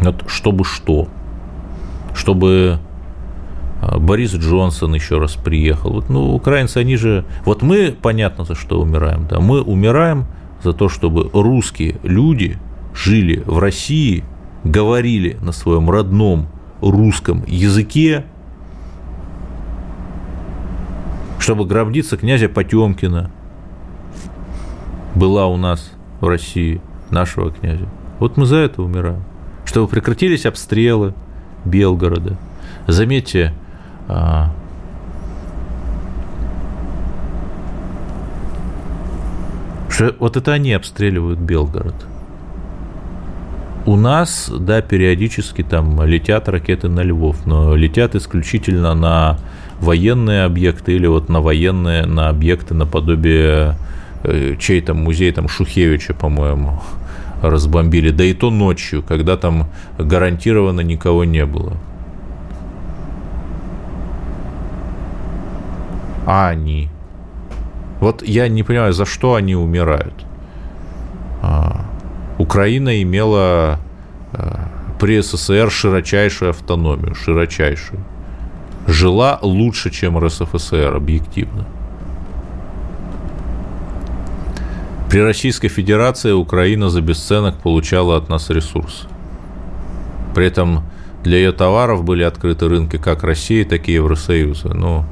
Вот 0.00 0.24
чтобы 0.28 0.64
что? 0.64 1.08
Чтобы 2.14 2.78
а, 3.80 3.98
Борис 3.98 4.34
Джонсон 4.34 4.94
еще 4.94 5.18
раз 5.18 5.34
приехал. 5.34 5.92
Вот, 5.92 6.08
ну, 6.08 6.34
украинцы, 6.34 6.78
они 6.78 6.96
же... 6.96 7.24
Вот 7.44 7.62
мы, 7.62 7.96
понятно, 8.00 8.44
за 8.44 8.54
что 8.54 8.80
умираем. 8.80 9.26
Да? 9.28 9.40
Мы 9.40 9.62
умираем 9.62 10.26
за 10.62 10.72
то, 10.72 10.88
чтобы 10.88 11.30
русские 11.32 11.96
люди 12.02 12.58
жили 12.94 13.42
в 13.46 13.58
России, 13.58 14.24
говорили 14.64 15.36
на 15.40 15.52
своем 15.52 15.90
родном 15.90 16.46
русском 16.80 17.44
языке, 17.46 18.24
чтобы 21.38 21.66
гробница 21.66 22.16
князя 22.16 22.48
Потемкина 22.48 23.30
была 25.14 25.46
у 25.46 25.56
нас 25.56 25.92
в 26.20 26.26
России, 26.26 26.80
нашего 27.10 27.50
князя. 27.50 27.86
Вот 28.18 28.36
мы 28.36 28.46
за 28.46 28.56
это 28.56 28.82
умираем. 28.82 29.22
Чтобы 29.64 29.88
прекратились 29.88 30.46
обстрелы 30.46 31.14
Белгорода. 31.64 32.36
Заметьте, 32.86 33.54
а, 34.08 34.52
что 39.88 40.14
вот 40.18 40.36
это 40.36 40.52
они 40.52 40.72
обстреливают 40.72 41.38
Белгород. 41.38 41.94
У 43.88 43.96
нас, 43.96 44.50
да, 44.50 44.82
периодически 44.82 45.62
там 45.62 46.04
летят 46.04 46.46
ракеты 46.50 46.90
на 46.90 47.00
Львов, 47.00 47.46
но 47.46 47.74
летят 47.74 48.14
исключительно 48.14 48.92
на 48.92 49.38
военные 49.80 50.44
объекты 50.44 50.92
или 50.92 51.06
вот 51.06 51.30
на 51.30 51.40
военные, 51.40 52.04
на 52.04 52.28
объекты 52.28 52.74
наподобие 52.74 53.76
э, 54.24 54.56
чей 54.58 54.82
там 54.82 54.98
музей, 54.98 55.32
там 55.32 55.48
Шухевича, 55.48 56.12
по-моему, 56.12 56.82
разбомбили, 57.40 58.10
да 58.10 58.24
и 58.24 58.34
то 58.34 58.50
ночью, 58.50 59.02
когда 59.02 59.38
там 59.38 59.68
гарантированно 59.96 60.82
никого 60.82 61.24
не 61.24 61.46
было. 61.46 61.72
А 66.26 66.48
они? 66.48 66.90
Вот 68.00 68.22
я 68.22 68.48
не 68.48 68.62
понимаю, 68.64 68.92
за 68.92 69.06
что 69.06 69.34
они 69.34 69.56
умирают. 69.56 70.26
А, 71.40 71.86
Украина 72.38 73.02
имела 73.02 73.80
а, 74.32 74.68
при 75.00 75.20
СССР 75.20 75.70
широчайшую 75.70 76.50
автономию, 76.50 77.14
широчайшую. 77.14 78.00
Жила 78.86 79.38
лучше, 79.42 79.90
чем 79.90 80.18
РСФСР, 80.18 80.94
объективно. 80.96 81.66
При 85.10 85.20
Российской 85.20 85.68
Федерации 85.68 86.32
Украина 86.32 86.88
за 86.90 87.00
бесценок 87.00 87.56
получала 87.58 88.16
от 88.16 88.28
нас 88.28 88.50
ресурсы. 88.50 89.06
При 90.34 90.46
этом 90.46 90.84
для 91.24 91.38
ее 91.38 91.52
товаров 91.52 92.04
были 92.04 92.22
открыты 92.22 92.68
рынки 92.68 92.96
как 92.96 93.24
России, 93.24 93.64
так 93.64 93.88
и 93.88 93.92
Евросоюза. 93.92 94.74
Но 94.74 95.06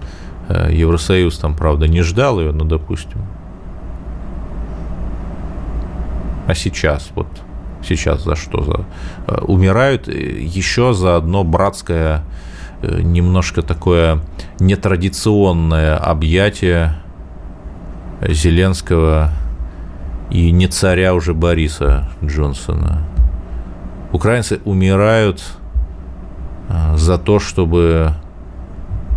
Э, 0.49 0.68
Евросоюз 0.72 1.39
там, 1.39 1.55
правда, 1.57 1.89
не 1.89 2.03
ждал 2.03 2.41
ее, 2.41 2.53
но, 2.53 2.64
допустим. 2.64 3.22
А 6.47 6.55
сейчас, 6.55 7.11
вот 7.14 7.26
сейчас 7.82 8.24
за 8.24 8.36
что? 8.36 8.62
За, 8.62 8.84
э, 9.26 9.40
умирают 9.42 10.09
еще 10.09 10.92
за 10.92 11.16
одно 11.16 11.44
братское, 11.44 12.22
э, 12.82 13.01
немножко 13.03 13.62
такое 13.62 14.20
нетрадиционное 14.61 15.97
объятие 15.97 16.97
Зеленского 18.20 19.30
и 20.30 20.51
не 20.51 20.68
царя 20.68 21.14
уже 21.14 21.34
Бориса 21.34 22.09
Джонсона. 22.24 23.03
Украинцы 24.12 24.61
умирают 24.64 25.42
за 26.94 27.18
то, 27.18 27.38
чтобы 27.38 28.14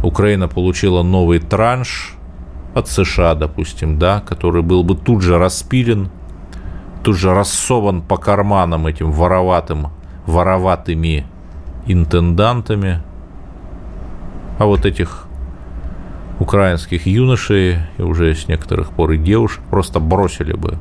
Украина 0.04 0.48
получила 0.48 1.04
новый 1.04 1.40
транш 1.40 2.16
от 2.74 2.88
США, 2.88 3.36
допустим, 3.36 3.98
да, 4.00 4.22
который 4.22 4.62
был 4.62 4.84
бы 4.84 4.96
тут 4.96 5.22
же 5.22 5.38
распилен, 5.38 6.10
тут 7.04 7.18
же 7.18 7.34
рассован 7.34 8.02
по 8.02 8.18
карманам 8.18 8.88
этим 8.88 9.12
вороватым, 9.12 9.88
вороватыми 10.26 11.26
интендантами. 11.86 13.02
А 14.58 14.66
вот 14.66 14.86
этих 14.86 15.26
украинских 16.40 17.06
юношей 17.06 17.78
и 17.98 18.02
уже 18.02 18.36
с 18.36 18.48
некоторых 18.48 18.92
пор 18.92 19.12
и 19.12 19.18
девушек 19.18 19.62
просто 19.70 20.00
бросили 20.00 20.54
бы 20.54 20.78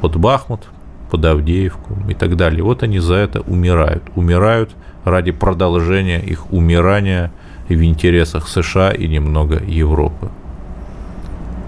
под 0.00 0.16
Бахмут, 0.16 0.68
под 1.10 1.24
Авдеевку 1.24 1.96
и 2.08 2.14
так 2.14 2.36
далее. 2.36 2.62
Вот 2.62 2.82
они 2.82 2.98
за 2.98 3.14
это 3.14 3.40
умирают. 3.40 4.02
Умирают 4.14 4.70
ради 5.04 5.32
продолжения 5.32 6.20
их 6.20 6.52
умирания– 6.52 7.32
в 7.68 7.82
интересах 7.82 8.48
США 8.48 8.90
и 8.90 9.08
немного 9.08 9.62
Европы. 9.64 10.30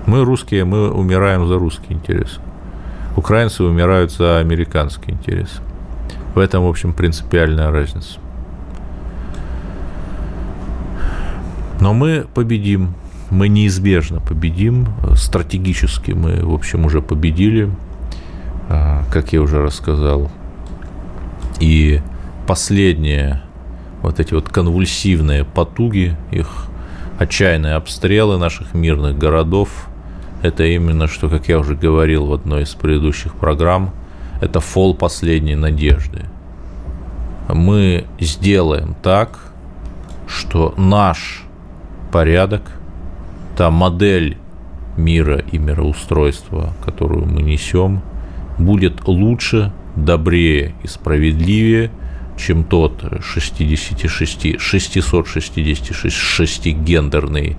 Мы 0.06 0.24
русские, 0.24 0.64
мы 0.64 0.90
умираем 0.90 1.46
за 1.46 1.58
русские 1.58 1.96
интересы. 1.96 2.40
Украинцы 3.16 3.64
умирают 3.64 4.12
за 4.12 4.38
американские 4.38 5.14
интересы. 5.14 5.60
В 6.34 6.38
этом, 6.38 6.64
в 6.64 6.68
общем, 6.68 6.92
принципиальная 6.92 7.70
разница. 7.70 8.18
Но 11.80 11.94
мы 11.94 12.26
победим. 12.34 12.94
Мы 13.30 13.48
неизбежно 13.48 14.20
победим. 14.20 14.88
Стратегически 15.14 16.12
мы, 16.12 16.44
в 16.44 16.52
общем, 16.52 16.84
уже 16.84 17.00
победили, 17.00 17.70
а, 18.68 19.04
как 19.10 19.32
я 19.32 19.40
уже 19.40 19.62
рассказал. 19.62 20.30
И 21.58 22.02
последнее 22.46 23.42
вот 24.02 24.20
эти 24.20 24.34
вот 24.34 24.48
конвульсивные 24.48 25.44
потуги, 25.44 26.16
их 26.30 26.66
отчаянные 27.18 27.74
обстрелы 27.74 28.36
наших 28.38 28.74
мирных 28.74 29.18
городов, 29.18 29.88
это 30.46 30.64
именно, 30.64 31.06
что, 31.06 31.28
как 31.28 31.48
я 31.48 31.58
уже 31.58 31.74
говорил 31.74 32.26
в 32.26 32.32
одной 32.32 32.62
из 32.62 32.74
предыдущих 32.74 33.34
программ, 33.34 33.90
это 34.40 34.60
фол 34.60 34.94
последней 34.94 35.56
надежды. 35.56 36.24
Мы 37.48 38.06
сделаем 38.20 38.94
так, 39.02 39.38
что 40.26 40.74
наш 40.76 41.44
порядок, 42.12 42.62
та 43.56 43.70
модель 43.70 44.36
мира 44.96 45.42
и 45.52 45.58
мироустройства, 45.58 46.72
которую 46.84 47.26
мы 47.26 47.42
несем, 47.42 48.02
будет 48.58 49.06
лучше, 49.06 49.72
добрее 49.94 50.74
и 50.82 50.88
справедливее, 50.88 51.90
чем 52.36 52.64
тот 52.64 53.04
66, 53.22 54.60
666 54.60 56.66
гендерный 56.66 57.56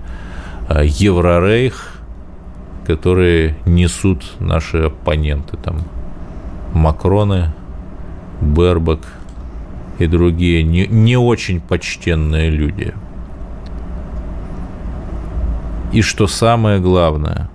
э, 0.68 0.86
Еврорейх, 0.86 1.87
которые 2.88 3.54
несут 3.66 4.24
наши 4.40 4.78
оппоненты, 4.78 5.56
там, 5.56 5.82
Макроны, 6.74 7.52
Бербак 8.40 9.00
и 10.00 10.06
другие 10.06 10.64
не, 10.64 10.88
не 10.88 11.16
очень 11.16 11.60
почтенные 11.60 12.50
люди– 12.50 12.92
и 15.92 16.02
что 16.02 16.26
самое 16.26 16.80
главное, 16.80 17.48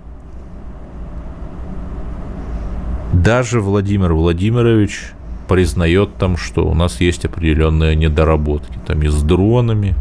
даже 3.12 3.60
Владимир 3.60 4.12
Владимирович 4.12 5.12
признает 5.46 6.16
там, 6.16 6.36
что 6.36 6.66
у 6.66 6.74
нас 6.74 7.00
есть 7.00 7.24
определенные 7.24 7.94
недоработки, 7.94 8.78
там 8.86 9.02
и 9.02 9.08
с 9.08 9.22
дронами, 9.22 9.94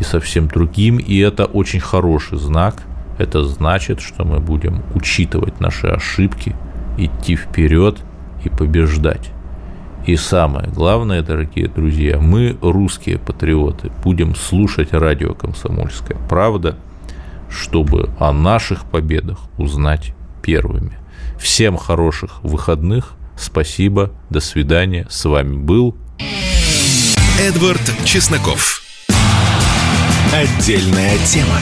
и 0.00 0.04
со 0.04 0.20
всем 0.20 0.48
другим, 0.48 0.96
и 0.96 1.18
это 1.18 1.44
очень 1.44 1.80
хороший 1.80 2.38
знак. 2.38 2.76
Это 3.20 3.44
значит, 3.44 4.00
что 4.00 4.24
мы 4.24 4.40
будем 4.40 4.82
учитывать 4.94 5.60
наши 5.60 5.88
ошибки, 5.88 6.56
идти 6.96 7.36
вперед 7.36 7.98
и 8.44 8.48
побеждать. 8.48 9.30
И 10.06 10.16
самое 10.16 10.68
главное, 10.68 11.20
дорогие 11.20 11.68
друзья, 11.68 12.18
мы, 12.18 12.56
русские 12.62 13.18
патриоты, 13.18 13.92
будем 14.02 14.34
слушать 14.34 14.94
радио 14.94 15.34
«Комсомольская 15.34 16.16
правда», 16.30 16.76
чтобы 17.50 18.08
о 18.18 18.32
наших 18.32 18.86
победах 18.86 19.38
узнать 19.58 20.14
первыми. 20.42 20.96
Всем 21.38 21.76
хороших 21.76 22.42
выходных. 22.42 23.12
Спасибо. 23.36 24.12
До 24.30 24.40
свидания. 24.40 25.06
С 25.10 25.26
вами 25.26 25.58
был 25.58 25.94
Эдвард 27.38 27.82
Чесноков. 28.06 28.80
Отдельная 30.32 31.18
тема. 31.26 31.58